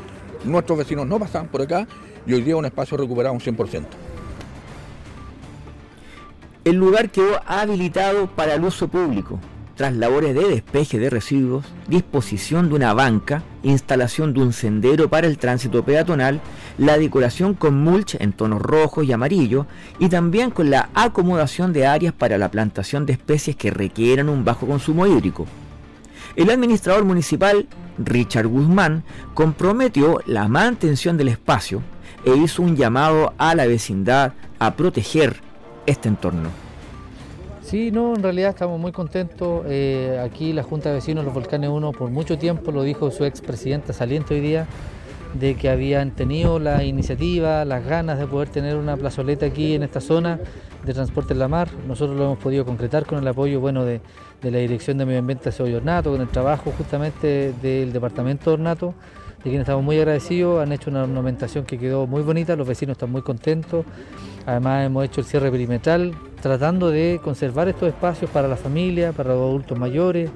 Nuestros 0.45 0.79
vecinos 0.79 1.07
no 1.07 1.19
pasaban 1.19 1.49
por 1.49 1.63
acá 1.63 1.87
y 2.27 2.35
hoy 2.35 2.43
día 2.43 2.57
un 2.57 2.65
espacio 2.65 2.97
recuperado 2.97 3.35
un 3.35 3.41
100%. 3.41 3.85
El 6.65 6.77
lugar 6.77 7.11
quedó 7.11 7.41
habilitado 7.47 8.29
para 8.29 8.55
el 8.55 8.65
uso 8.65 8.87
público, 8.89 9.39
tras 9.83 9.97
labores 9.97 10.33
de 10.33 10.47
despeje 10.47 11.01
de 11.01 11.11
residuos, 11.11 11.65
disposición 11.89 12.69
de 12.69 12.77
una 12.77 12.95
banca, 12.95 13.43
instalación 13.65 14.33
de 14.33 14.39
un 14.39 14.53
sendero 14.53 15.11
para 15.11 15.27
el 15.27 15.39
tránsito 15.39 15.85
peatonal, 15.85 16.41
la 16.79 16.99
decoración 16.99 17.55
con 17.55 17.83
mulch 17.83 18.15
en 18.21 18.33
tonos 18.33 18.63
rojos 18.63 19.05
y 19.05 19.13
amarillos 19.13 19.67
y 19.99 20.09
también 20.09 20.53
con 20.53 20.71
la 20.71 20.89
acomodación 20.95 21.73
de 21.73 21.89
áreas 21.89 22.15
para 22.15 22.39
la 22.39 22.49
plantación 22.49 23.07
de 23.07 23.15
especies 23.15 23.57
que 23.57 23.73
requieran 23.73 24.29
un 24.29 24.45
bajo 24.45 24.69
consumo 24.69 25.05
hídrico. 25.05 25.49
El 26.37 26.51
administrador 26.51 27.05
municipal, 27.05 27.67
Richard 27.99 28.47
Guzmán, 28.47 29.03
comprometió 29.35 30.21
la 30.27 30.47
mantención 30.47 31.17
del 31.17 31.27
espacio 31.27 31.83
e 32.25 32.37
hizo 32.37 32.63
un 32.63 32.77
llamado 32.77 33.35
a 33.37 33.57
la 33.57 33.67
vecindad 33.67 34.35
a 34.61 34.77
proteger 34.77 35.41
este 35.87 36.09
entorno. 36.09 36.72
Sí, 37.73 37.91
no, 37.91 38.15
en 38.15 38.23
realidad 38.23 38.51
estamos 38.51 38.79
muy 38.79 38.93
contentos. 38.93 39.65
Eh, 39.67 40.21
aquí 40.23 40.53
la 40.53 40.63
Junta 40.63 40.91
de 40.91 40.97
Vecinos 40.97 41.25
Los 41.25 41.33
Volcanes 41.33 41.71
1 41.71 41.93
por 41.93 42.11
mucho 42.11 42.37
tiempo, 42.37 42.71
lo 42.71 42.83
dijo 42.83 43.11
su 43.11 43.25
expresidenta 43.25 43.95
saliente 43.95 44.35
hoy 44.35 44.41
día, 44.41 44.67
de 45.33 45.55
que 45.55 45.71
habían 45.71 46.11
tenido 46.11 46.59
la 46.59 46.85
iniciativa, 46.85 47.65
las 47.65 47.83
ganas 47.87 48.19
de 48.19 48.27
poder 48.27 48.51
tener 48.51 48.77
una 48.77 48.99
plazoleta 48.99 49.47
aquí 49.47 49.75
en 49.75 49.85
esta 49.85 50.03
zona 50.03 50.39
de 50.85 50.93
transporte 50.93 51.33
en 51.33 51.39
la 51.39 51.49
mar. 51.49 51.71
Nosotros 51.89 52.15
lo 52.19 52.25
hemos 52.25 52.39
podido 52.41 52.67
concretar 52.67 53.07
con 53.07 53.21
el 53.21 53.27
apoyo 53.27 53.59
bueno, 53.59 53.87
de, 53.87 54.03
la 54.43 54.59
Dirección 54.59 54.99
de 54.99 55.07
Medio 55.07 55.21
Ambiente 55.21 55.51
de 55.51 55.75
Ornato, 55.75 56.11
con 56.11 56.21
el 56.21 56.29
trabajo 56.29 56.75
justamente 56.77 57.55
del 57.63 57.91
Departamento 57.91 58.51
de 58.51 58.55
Ornato, 58.55 58.93
de 59.45 59.51
quienes 59.51 59.61
estamos 59.61 59.85
muy 59.85 59.99
agradecidos. 59.99 60.63
Han 60.63 60.73
hecho 60.73 60.91
una 60.91 61.03
ornamentación 61.03 61.65
que 61.65 61.79
quedó 61.79 62.07
muy 62.07 62.23
bonita, 62.23 62.55
los 62.57 62.67
vecinos 62.67 62.95
están 62.95 63.11
muy 63.11 63.23
contentos. 63.23 63.85
Además 64.47 64.87
hemos 64.87 65.05
hecho 65.05 65.21
el 65.21 65.27
cierre 65.27 65.51
perimetral 65.51 66.15
tratando 66.41 66.91
de 66.91 67.21
conservar 67.23 67.69
estos 67.69 67.89
espacios 67.89 68.31
para 68.31 68.49
la 68.49 68.57
familia, 68.57 69.13
para 69.13 69.31
los 69.31 69.41
adultos 69.41 69.79
mayores, 69.79 70.31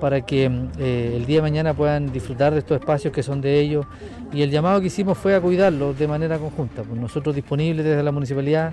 para 0.00 0.20
que 0.20 0.44
eh, 0.78 1.14
el 1.16 1.26
día 1.26 1.36
de 1.36 1.42
mañana 1.42 1.74
puedan 1.74 2.12
disfrutar 2.12 2.52
de 2.52 2.60
estos 2.60 2.78
espacios 2.78 3.12
que 3.12 3.22
son 3.22 3.40
de 3.40 3.58
ellos. 3.58 3.86
Y 4.32 4.42
el 4.42 4.50
llamado 4.50 4.80
que 4.80 4.88
hicimos 4.88 5.16
fue 5.16 5.34
a 5.34 5.40
cuidarlos 5.40 5.98
de 5.98 6.06
manera 6.06 6.38
conjunta. 6.38 6.82
Pues 6.82 7.00
nosotros 7.00 7.34
disponibles 7.34 7.84
desde 7.84 8.02
la 8.02 8.12
municipalidad 8.12 8.72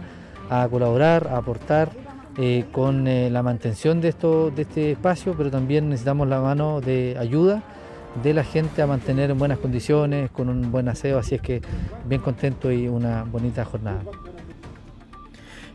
a 0.50 0.68
colaborar, 0.70 1.28
a 1.28 1.38
aportar 1.38 1.90
eh, 2.38 2.66
con 2.72 3.08
eh, 3.08 3.30
la 3.30 3.42
mantención 3.42 4.02
de, 4.02 4.10
esto, 4.10 4.52
de 4.52 4.64
este 4.64 4.92
espacio, 4.92 5.34
pero 5.38 5.50
también 5.50 5.90
necesitamos 5.90 6.28
la 6.28 6.42
mano 6.42 6.82
de 6.82 7.16
ayuda 7.18 7.64
de 8.24 8.34
la 8.34 8.44
gente 8.44 8.82
a 8.82 8.88
mantener 8.88 9.32
en 9.32 9.38
buenas 9.38 9.60
condiciones, 9.60 10.32
con 10.32 10.50
un 10.50 10.72
buen 10.72 10.88
aseo, 10.88 11.20
así 11.20 11.36
es 11.36 11.42
que 11.42 11.62
bien 12.06 12.22
contento 12.22 12.72
y 12.72 12.88
una 12.88 13.24
bonita 13.24 13.66
jornada. 13.66 14.02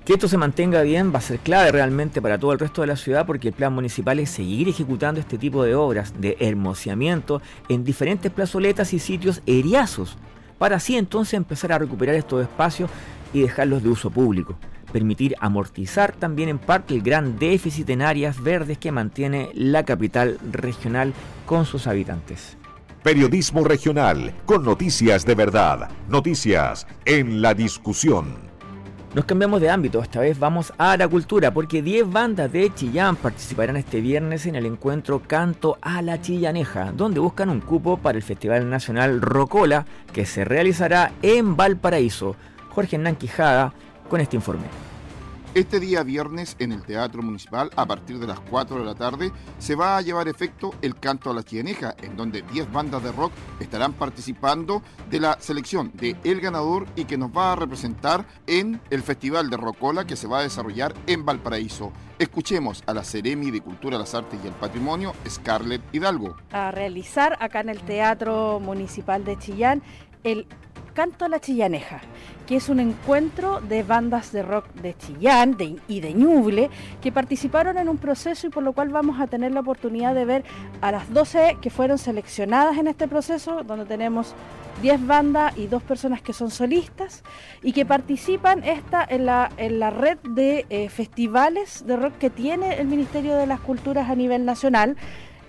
Que 0.04 0.14
esto 0.14 0.28
se 0.28 0.38
mantenga 0.38 0.82
bien 0.82 1.12
va 1.12 1.18
a 1.18 1.22
ser 1.22 1.38
clave 1.38 1.72
realmente 1.72 2.22
para 2.22 2.38
todo 2.38 2.52
el 2.52 2.58
resto 2.58 2.80
de 2.80 2.86
la 2.86 2.96
ciudad 2.96 3.26
porque 3.26 3.48
el 3.48 3.54
plan 3.54 3.72
municipal 3.72 4.18
es 4.18 4.30
seguir 4.30 4.68
ejecutando 4.68 5.20
este 5.20 5.36
tipo 5.36 5.62
de 5.62 5.74
obras 5.74 6.14
de 6.18 6.36
hermoseamiento 6.40 7.42
en 7.68 7.84
diferentes 7.84 8.32
plazoletas 8.32 8.92
y 8.94 8.98
sitios 8.98 9.42
eriazos 9.46 10.16
para 10.58 10.76
así 10.76 10.96
entonces 10.96 11.34
empezar 11.34 11.72
a 11.72 11.78
recuperar 11.78 12.14
estos 12.14 12.42
espacios 12.42 12.90
y 13.32 13.40
dejarlos 13.40 13.82
de 13.82 13.90
uso 13.90 14.10
público. 14.10 14.56
Permitir 14.92 15.36
amortizar 15.40 16.12
también 16.12 16.48
en 16.48 16.58
parte 16.58 16.94
el 16.94 17.02
gran 17.02 17.38
déficit 17.38 17.88
en 17.90 18.02
áreas 18.02 18.42
verdes 18.42 18.78
que 18.78 18.92
mantiene 18.92 19.50
la 19.54 19.84
capital 19.84 20.38
regional 20.50 21.12
con 21.46 21.64
sus 21.64 21.86
habitantes. 21.86 22.56
Periodismo 23.02 23.64
regional 23.64 24.34
con 24.44 24.64
noticias 24.64 25.24
de 25.24 25.34
verdad, 25.34 25.88
noticias 26.08 26.86
en 27.06 27.40
la 27.40 27.54
discusión. 27.54 28.50
Nos 29.14 29.24
cambiamos 29.24 29.60
de 29.60 29.70
ámbito, 29.70 30.00
esta 30.00 30.20
vez 30.20 30.38
vamos 30.38 30.72
a 30.78 30.96
la 30.96 31.08
cultura, 31.08 31.52
porque 31.52 31.82
10 31.82 32.12
bandas 32.12 32.52
de 32.52 32.72
Chillán 32.72 33.16
participarán 33.16 33.76
este 33.76 34.00
viernes 34.00 34.46
en 34.46 34.54
el 34.54 34.66
encuentro 34.66 35.20
Canto 35.26 35.78
a 35.82 36.00
la 36.00 36.20
Chillaneja, 36.20 36.92
donde 36.92 37.18
buscan 37.18 37.48
un 37.48 37.60
cupo 37.60 37.96
para 37.96 38.16
el 38.16 38.22
Festival 38.22 38.70
Nacional 38.70 39.20
Rocola, 39.20 39.84
que 40.12 40.26
se 40.26 40.44
realizará 40.44 41.10
en 41.22 41.56
Valparaíso. 41.56 42.36
Jorge 42.68 42.94
Hernán 42.96 43.16
Quijada 43.16 43.72
con 44.10 44.20
este 44.20 44.36
informe. 44.36 44.64
Este 45.52 45.80
día 45.80 46.04
viernes 46.04 46.54
en 46.60 46.70
el 46.70 46.82
Teatro 46.82 47.22
Municipal, 47.22 47.70
a 47.74 47.84
partir 47.84 48.20
de 48.20 48.26
las 48.26 48.38
4 48.38 48.78
de 48.78 48.84
la 48.84 48.94
tarde, 48.94 49.32
se 49.58 49.74
va 49.74 49.96
a 49.96 50.00
llevar 50.00 50.28
efecto 50.28 50.72
el 50.80 50.94
canto 50.94 51.28
a 51.28 51.34
la 51.34 51.42
chianeja, 51.42 51.96
en 52.02 52.16
donde 52.16 52.42
10 52.42 52.72
bandas 52.72 53.02
de 53.02 53.10
rock 53.10 53.32
estarán 53.58 53.92
participando 53.94 54.82
de 55.10 55.18
la 55.18 55.40
selección 55.40 55.90
de 55.94 56.16
El 56.22 56.40
Ganador 56.40 56.86
y 56.94 57.04
que 57.04 57.18
nos 57.18 57.36
va 57.36 57.52
a 57.52 57.56
representar 57.56 58.26
en 58.46 58.80
el 58.90 59.02
Festival 59.02 59.50
de 59.50 59.56
Rocola 59.56 60.06
que 60.06 60.14
se 60.14 60.28
va 60.28 60.38
a 60.38 60.42
desarrollar 60.42 60.94
en 61.08 61.24
Valparaíso. 61.24 61.92
Escuchemos 62.20 62.84
a 62.86 62.94
la 62.94 63.02
Ceremi 63.02 63.50
de 63.50 63.60
Cultura, 63.60 63.98
las 63.98 64.14
Artes 64.14 64.38
y 64.44 64.46
el 64.46 64.54
Patrimonio, 64.54 65.14
Scarlett 65.28 65.82
Hidalgo. 65.92 66.36
A 66.52 66.70
realizar 66.70 67.36
acá 67.40 67.60
en 67.60 67.70
el 67.70 67.80
Teatro 67.80 68.60
Municipal 68.60 69.24
de 69.24 69.36
Chillán 69.36 69.82
el 70.22 70.46
Canto 71.00 71.24
a 71.24 71.30
la 71.30 71.40
Chillaneja, 71.40 72.02
que 72.46 72.56
es 72.56 72.68
un 72.68 72.78
encuentro 72.78 73.62
de 73.62 73.82
bandas 73.82 74.32
de 74.32 74.42
rock 74.42 74.66
de 74.82 74.94
Chillán 74.98 75.56
y 75.88 76.00
de 76.00 76.12
Ñuble 76.12 76.68
que 77.00 77.10
participaron 77.10 77.78
en 77.78 77.88
un 77.88 77.96
proceso 77.96 78.46
y 78.46 78.50
por 78.50 78.62
lo 78.62 78.74
cual 78.74 78.90
vamos 78.90 79.18
a 79.18 79.26
tener 79.26 79.50
la 79.52 79.60
oportunidad 79.60 80.14
de 80.14 80.26
ver 80.26 80.44
a 80.82 80.92
las 80.92 81.10
12 81.10 81.56
que 81.62 81.70
fueron 81.70 81.96
seleccionadas 81.96 82.76
en 82.76 82.86
este 82.86 83.08
proceso, 83.08 83.62
donde 83.62 83.86
tenemos 83.86 84.34
10 84.82 85.06
bandas 85.06 85.56
y 85.56 85.68
dos 85.68 85.82
personas 85.82 86.20
que 86.20 86.34
son 86.34 86.50
solistas 86.50 87.22
y 87.62 87.72
que 87.72 87.86
participan 87.86 88.62
esta 88.62 89.02
en 89.08 89.24
la, 89.24 89.50
en 89.56 89.80
la 89.80 89.88
red 89.88 90.18
de 90.18 90.66
eh, 90.68 90.90
festivales 90.90 91.86
de 91.86 91.96
rock 91.96 92.18
que 92.18 92.28
tiene 92.28 92.74
el 92.74 92.88
Ministerio 92.88 93.36
de 93.36 93.46
las 93.46 93.60
Culturas 93.60 94.10
a 94.10 94.14
nivel 94.14 94.44
nacional 94.44 94.98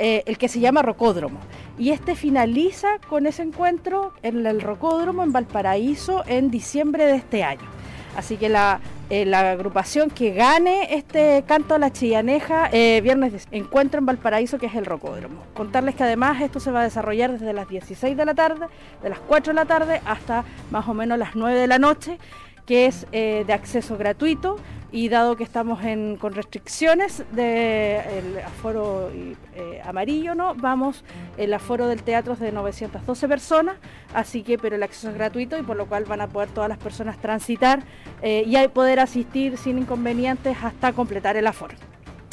eh, 0.04 0.24
el 0.26 0.40
que 0.40 0.48
se 0.48 0.60
llama 0.60 0.82
Rocódromo. 0.82 1.38
Y 1.78 1.92
este 1.92 2.16
finaliza 2.16 2.98
con 3.08 3.28
ese 3.28 3.44
encuentro 3.44 4.14
en 4.24 4.48
el 4.48 4.60
Rocódromo 4.60 5.22
en 5.22 5.32
Valparaíso 5.32 6.24
en 6.26 6.50
diciembre 6.50 7.06
de 7.06 7.18
este 7.18 7.44
año. 7.44 7.70
Así 8.18 8.38
que 8.38 8.50
la, 8.50 8.80
eh, 9.12 9.32
agrupación 9.32 10.10
que 10.10 10.34
gane 10.34 10.96
este 10.96 11.44
canto 11.46 11.76
a 11.76 11.78
la 11.78 11.94
chillaneja, 11.94 12.68
eh, 12.72 13.02
viernes 13.04 13.32
de 13.32 13.56
encuentro 13.56 14.00
en 14.00 14.08
Valparaíso, 14.08 14.58
que 14.58 14.66
es 14.66 14.74
el 14.74 14.88
Rocódromo. 14.88 15.44
Contarles 15.54 15.94
que 15.94 16.04
además 16.04 16.42
esto 16.42 16.60
se 16.60 16.72
va 16.72 16.82
a 16.82 16.84
desarrollar 16.84 17.34
desde 17.34 17.54
las 17.54 17.70
16 17.70 18.18
de 18.18 18.26
la 18.26 18.34
tarde, 18.34 18.66
de 19.04 19.10
las 19.10 19.20
4 19.20 19.54
de 19.54 19.56
la 19.56 19.66
tarde 19.66 20.02
hasta 20.08 20.46
más 20.72 20.88
o 20.88 20.96
menos 20.96 21.20
las 21.20 21.36
9 21.36 21.60
de 21.60 21.68
la 21.68 21.78
noche, 21.78 22.18
que 22.66 22.88
es 22.88 23.06
de 23.12 23.54
acceso 23.54 23.98
gratuito 23.98 24.58
y 24.92 25.10
dado 25.10 25.36
que 25.38 25.44
estamos 25.44 25.80
con 26.20 26.34
restricciones 26.34 27.24
del 27.32 28.40
aforo 28.40 29.10
eh, 29.56 29.82
amarillo, 29.86 30.36
¿no? 30.36 30.54
Vamos, 30.56 31.04
el 31.38 31.54
aforo 31.54 31.88
del 31.88 32.04
teatro 32.04 32.34
es 32.34 32.40
de 32.40 32.52
912 32.52 33.28
personas, 33.28 33.76
así 34.14 34.44
que, 34.44 34.58
pero 34.58 34.76
el 34.76 34.84
acceso 34.84 35.10
es 35.10 35.16
gratuito 35.16 35.58
y 35.58 35.64
por 35.64 35.78
lo 35.78 35.86
cual 35.86 36.06
van 36.06 36.22
a 36.22 36.28
poder 36.28 36.50
todas 36.50 36.70
las 36.70 36.78
personas 36.78 37.18
transitar 37.20 37.84
eh, 38.22 38.44
y 38.46 38.68
poder 38.68 39.00
asistir 39.00 39.58
sin 39.58 39.78
inconvenientes 39.78 40.58
hasta 40.62 40.92
completar 40.94 41.38
el 41.38 41.48
aforo. 41.48 41.76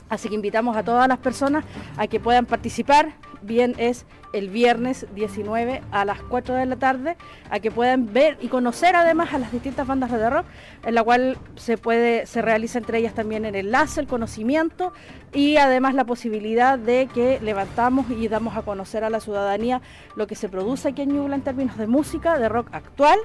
Así 0.09 0.28
que 0.28 0.34
invitamos 0.34 0.76
a 0.76 0.82
todas 0.82 1.06
las 1.06 1.18
personas 1.18 1.64
a 1.96 2.06
que 2.06 2.18
puedan 2.18 2.46
participar, 2.46 3.12
bien 3.43 3.74
es 3.78 4.07
el 4.32 4.49
viernes 4.51 5.07
19 5.14 5.82
a 5.91 6.05
las 6.05 6.20
4 6.22 6.55
de 6.55 6.66
la 6.66 6.76
tarde, 6.76 7.16
a 7.51 7.61
que 7.61 7.70
puedan 7.70 8.12
ver 8.12 8.36
y 8.41 8.49
conocer 8.49 8.95
además 8.95 9.32
a 9.32 9.39
las 9.39 9.53
distintas 9.53 9.86
bandas 9.86 10.11
de 10.11 10.28
rock, 10.28 10.47
en 10.84 10.95
la 10.95 11.03
cual 11.03 11.39
se 11.57 11.78
puede, 11.78 12.26
se 12.26 12.43
realiza 12.43 12.78
entre 12.78 12.99
ellas 12.99 13.14
también 13.14 13.45
el 13.45 13.55
enlace, 13.55 14.01
el 14.01 14.07
conocimiento 14.07 14.93
y 15.32 15.57
además 15.57 15.95
la 15.95 16.05
posibilidad 16.05 16.78
de 16.78 17.09
que 17.12 17.39
levantamos 17.41 18.11
y 18.11 18.28
damos 18.28 18.57
a 18.57 18.62
conocer 18.62 19.05
a 19.05 19.11
la 19.11 19.20
ciudadanía 19.20 19.82
lo 20.16 20.26
que 20.26 20.34
se 20.34 20.49
produce 20.49 20.89
aquí 20.89 21.03
en 21.03 21.14
Ñuble 21.14 21.34
en 21.34 21.43
términos 21.43 21.76
de 21.76 21.86
música, 21.86 22.39
de 22.39 22.49
rock 22.49 22.68
actual, 22.72 23.18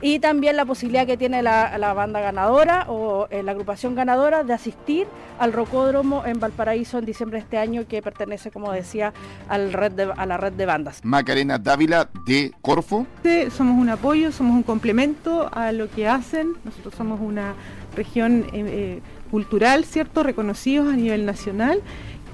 y 0.00 0.18
también 0.18 0.56
la 0.56 0.64
posibilidad 0.64 1.06
que 1.06 1.16
tiene 1.16 1.42
la, 1.42 1.94
banda 1.94 2.20
ganadora 2.20 2.86
o 2.88 3.26
eh, 3.30 3.42
la 3.42 3.52
agrupación 3.52 3.94
ganadora 3.94 4.44
de 4.44 4.52
asistir 4.52 5.06
al 5.38 5.52
rocódromo 5.52 6.24
en 6.26 6.40
Valparaíso 6.40 6.98
en 6.98 7.06
diciembre 7.06 7.38
de 7.38 7.44
este 7.44 7.58
año, 7.58 7.86
que 7.88 8.02
pertenece, 8.02 8.50
como 8.50 8.72
decía, 8.72 9.14
al 9.56 9.72
red 9.72 9.98
a 10.16 10.26
la 10.26 10.36
red 10.36 10.52
de 10.52 10.66
bandas. 10.66 11.00
Macarena 11.02 11.58
Dávila 11.58 12.08
de 12.26 12.52
Corfo. 12.62 13.06
Somos 13.50 13.80
un 13.80 13.88
apoyo, 13.88 14.30
somos 14.30 14.54
un 14.54 14.62
complemento 14.62 15.50
a 15.52 15.72
lo 15.72 15.90
que 15.90 16.06
hacen. 16.06 16.52
Nosotros 16.64 16.94
somos 16.94 17.20
una 17.20 17.54
región 17.94 18.44
eh, 18.52 18.64
eh, 18.66 19.00
cultural, 19.30 19.84
¿cierto? 19.84 20.22
Reconocidos 20.22 20.92
a 20.92 20.96
nivel 20.96 21.26
nacional 21.26 21.82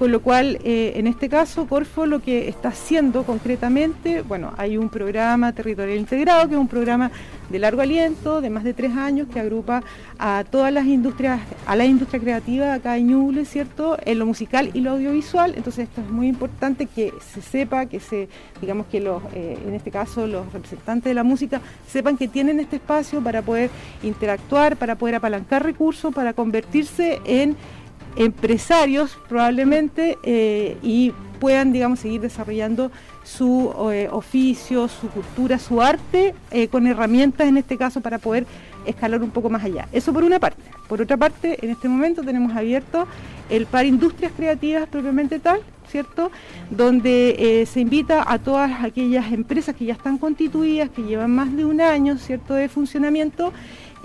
con 0.03 0.11
lo 0.11 0.21
cual, 0.21 0.59
eh, 0.65 0.91
en 0.97 1.07
este 1.07 1.29
caso, 1.29 1.65
Corfo 1.65 2.05
lo 2.05 2.19
que 2.19 2.49
está 2.49 2.67
haciendo 2.67 3.23
concretamente, 3.23 4.21
bueno, 4.21 4.53
hay 4.57 4.75
un 4.75 4.89
programa 4.89 5.53
territorial 5.53 5.97
integrado, 5.97 6.45
que 6.49 6.55
es 6.55 6.59
un 6.59 6.67
programa 6.67 7.09
de 7.49 7.57
largo 7.57 7.79
aliento, 7.79 8.41
de 8.41 8.49
más 8.49 8.65
de 8.65 8.73
tres 8.73 8.91
años, 8.97 9.29
que 9.31 9.39
agrupa 9.39 9.81
a 10.19 10.43
todas 10.51 10.73
las 10.73 10.87
industrias, 10.87 11.39
a 11.65 11.77
la 11.77 11.85
industria 11.85 12.19
creativa 12.19 12.73
acá 12.73 12.97
en 12.97 13.07
Ñuble, 13.07 13.45
¿cierto?, 13.45 13.97
en 14.03 14.19
lo 14.19 14.25
musical 14.25 14.71
y 14.73 14.81
lo 14.81 14.91
audiovisual. 14.91 15.53
Entonces, 15.55 15.87
esto 15.87 16.01
es 16.01 16.09
muy 16.09 16.27
importante 16.27 16.85
que 16.87 17.13
se 17.33 17.41
sepa, 17.41 17.85
que 17.85 18.01
se, 18.01 18.27
digamos 18.59 18.87
que 18.87 18.99
los, 18.99 19.23
eh, 19.33 19.57
en 19.65 19.73
este 19.73 19.89
caso, 19.89 20.27
los 20.27 20.51
representantes 20.51 21.05
de 21.05 21.13
la 21.13 21.23
música 21.23 21.61
sepan 21.87 22.17
que 22.17 22.27
tienen 22.27 22.59
este 22.59 22.75
espacio 22.75 23.21
para 23.21 23.41
poder 23.41 23.69
interactuar, 24.03 24.75
para 24.75 24.97
poder 24.97 25.15
apalancar 25.15 25.63
recursos, 25.63 26.13
para 26.13 26.33
convertirse 26.33 27.21
en 27.23 27.55
empresarios 28.15 29.17
probablemente 29.27 30.17
eh, 30.23 30.77
y 30.81 31.13
puedan, 31.39 31.73
digamos, 31.73 31.99
seguir 31.99 32.21
desarrollando 32.21 32.91
su 33.23 33.73
eh, 33.91 34.07
oficio, 34.11 34.87
su 34.87 35.09
cultura, 35.09 35.59
su 35.59 35.81
arte, 35.81 36.33
eh, 36.51 36.67
con 36.67 36.87
herramientas 36.87 37.47
en 37.47 37.57
este 37.57 37.77
caso 37.77 38.01
para 38.01 38.17
poder 38.17 38.45
escalar 38.85 39.21
un 39.21 39.31
poco 39.31 39.49
más 39.49 39.63
allá. 39.63 39.87
Eso 39.91 40.13
por 40.13 40.23
una 40.23 40.39
parte. 40.39 40.61
Por 40.87 41.01
otra 41.01 41.17
parte, 41.17 41.57
en 41.63 41.71
este 41.71 41.87
momento 41.87 42.21
tenemos 42.23 42.55
abierto 42.55 43.07
el 43.49 43.65
par 43.65 43.85
Industrias 43.85 44.31
Creativas 44.35 44.87
propiamente 44.87 45.39
tal, 45.39 45.59
¿cierto? 45.89 46.31
Donde 46.69 47.65
se 47.69 47.79
invita 47.79 48.23
a 48.29 48.39
todas 48.39 48.83
aquellas 48.83 49.31
empresas 49.31 49.75
que 49.75 49.85
ya 49.85 49.93
están 49.93 50.17
constituidas, 50.17 50.89
que 50.89 51.03
llevan 51.03 51.31
más 51.31 51.55
de 51.55 51.65
un 51.65 51.81
año, 51.81 52.17
¿cierto?, 52.17 52.53
de 52.53 52.67
funcionamiento 52.67 53.53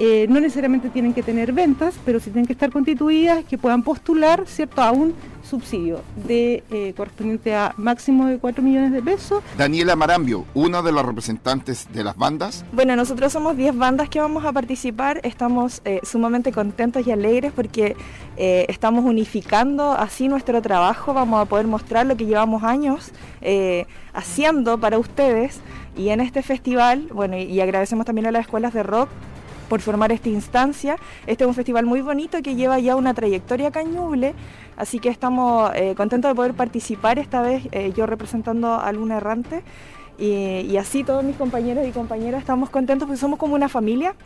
eh, 0.01 0.27
no 0.29 0.39
necesariamente 0.39 0.91
tienen 0.91 1.13
que 1.13 1.25
tener 1.25 1.53
ventas, 1.53 1.97
pero 2.05 2.21
sí 2.21 2.31
tienen 2.31 2.47
que 2.47 2.53
estar 2.53 2.71
constituidas, 2.71 3.45
que 3.45 3.59
puedan 3.59 3.83
postular 3.83 4.45
¿cierto? 4.47 4.81
a 4.81 4.93
un 4.93 5.13
subsidio 5.43 6.03
de 6.25 6.63
eh, 6.71 6.95
correspondiente 6.97 7.53
a 7.57 7.75
máximo 7.77 8.27
de 8.27 8.39
4 8.39 8.63
millones 8.63 8.93
de 8.93 9.03
pesos. 9.03 9.43
Daniela 9.57 9.97
Marambio, 9.97 10.45
una 10.55 10.83
de 10.83 10.93
las 10.93 11.05
representantes 11.05 11.89
de 11.93 12.05
las 12.05 12.17
bandas. 12.17 12.65
Bueno, 12.71 12.95
nosotros 12.95 13.33
somos 13.33 13.57
10 13.57 13.77
bandas 13.77 14.09
que 14.09 14.21
vamos 14.21 14.45
a 14.45 14.53
participar, 14.53 15.21
estamos 15.25 15.83
eh, 15.85 15.99
sumamente 16.05 16.53
contentos 16.53 17.05
y 17.05 17.11
alegres 17.11 17.53
porque 17.53 17.97
estamos 18.37 19.05
unificando 19.05 19.91
así 19.91 20.29
nuestro 20.29 20.63
trabajo, 20.63 21.13
vamos 21.13 21.43
a 21.43 21.45
poder 21.47 21.67
mostrar 21.67 22.07
lo 22.07 22.17
que 22.17 22.25
llevamos 22.25 22.63
años 22.63 23.11
haciendo 24.13 24.79
para 24.79 24.97
ustedes 24.97 25.59
y 25.97 26.11
en 26.11 26.21
este 26.21 26.45
festival, 26.45 27.09
bueno, 27.13 27.37
y 27.37 27.61
agradecemos 27.61 28.07
también 28.07 28.29
a 28.29 28.31
las 28.31 28.43
escuelas 28.43 28.73
de 28.75 28.85
rock 28.85 29.09
por 29.69 29.81
formar 29.81 30.13
esta 30.13 30.29
instancia. 30.29 30.97
Este 31.27 31.45
es 31.45 31.49
un 31.49 31.55
festival 31.55 31.87
muy 31.87 32.01
bonito 32.01 32.41
que 32.43 32.55
lleva 32.55 32.79
ya 32.79 32.97
una 32.97 33.15
trayectoria 33.15 33.71
cañuble, 33.71 34.35
así 34.77 34.99
que 34.99 35.09
estamos 35.09 35.71
eh, 35.75 35.95
contentos 35.97 36.31
de 36.31 36.35
poder 36.35 36.55
participar 36.55 37.19
esta 37.19 37.43
vez, 37.43 37.69
eh, 37.73 37.93
yo 37.97 38.07
representando 38.07 38.75
a 38.75 38.91
Luna 38.93 39.19
Errante. 39.19 39.63
Y, 40.21 40.77
así 40.77 41.05
todos 41.05 41.23
mis 41.23 41.37
compañeros 41.37 41.87
y 41.87 41.93
compañeras 41.93 42.41
estamos 42.41 42.71
contentos 42.71 43.07
porque 43.07 43.21
somos 43.21 43.39
como 43.39 43.55
una 43.55 43.69
familia, 43.69 44.17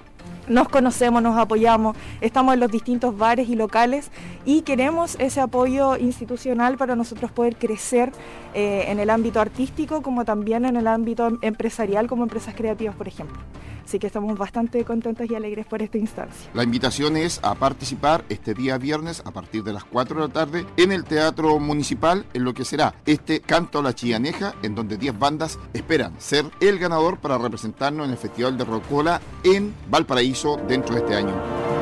nos 0.48 0.70
conocemos, 0.70 1.22
nos 1.22 1.36
apoyamos, 1.36 1.98
estamos 2.22 2.54
en 2.54 2.60
los 2.60 2.70
distintos 2.70 3.18
bares 3.18 3.50
y 3.50 3.56
locales 3.56 4.10
y 4.46 4.62
queremos 4.62 5.16
ese 5.20 5.42
apoyo 5.42 5.98
institucional 5.98 6.78
para 6.78 6.96
nosotros 6.96 7.30
poder 7.30 7.56
crecer 7.56 8.10
eh, 8.54 8.84
en 8.88 9.00
el 9.00 9.10
ámbito 9.10 9.40
artístico 9.40 10.02
como 10.02 10.24
también 10.24 10.64
en 10.64 10.76
el 10.76 10.86
ámbito 10.86 11.38
empresarial 11.42 12.06
como 12.06 12.24
empresas 12.24 12.54
creativas, 12.54 12.94
por 12.94 13.08
ejemplo. 13.08 13.38
Así 13.84 13.98
que 13.98 14.06
estamos 14.06 14.38
bastante 14.38 14.84
contentos 14.84 15.30
y 15.30 15.34
alegres 15.34 15.66
por 15.66 15.82
esta 15.82 15.98
instancia. 15.98 16.50
La 16.54 16.62
invitación 16.62 17.16
es 17.16 17.40
a 17.42 17.54
participar 17.54 18.24
este 18.28 18.54
día 18.54 18.78
viernes 18.78 19.22
a 19.24 19.32
partir 19.32 19.64
de 19.64 19.72
las 19.72 19.84
4 19.84 20.20
de 20.20 20.28
la 20.28 20.32
tarde 20.32 20.66
en 20.76 20.92
el 20.92 21.04
Teatro 21.04 21.58
Municipal 21.58 22.24
en 22.32 22.44
lo 22.44 22.54
que 22.54 22.64
será 22.64 22.94
este 23.06 23.40
Canto 23.40 23.80
a 23.80 23.82
la 23.82 23.94
Chillaneja 23.94 24.54
en 24.62 24.74
donde 24.74 24.96
10 24.96 25.18
bandas 25.18 25.58
esperan 25.72 26.14
ser 26.18 26.44
el 26.60 26.78
ganador 26.78 27.18
para 27.18 27.38
representarnos 27.38 28.06
en 28.06 28.12
el 28.12 28.18
Festival 28.18 28.56
de 28.56 28.64
Rocola 28.64 29.20
en 29.44 29.74
Valparaíso 29.90 30.58
dentro 30.68 30.94
de 30.94 31.00
este 31.00 31.14
año. 31.16 31.81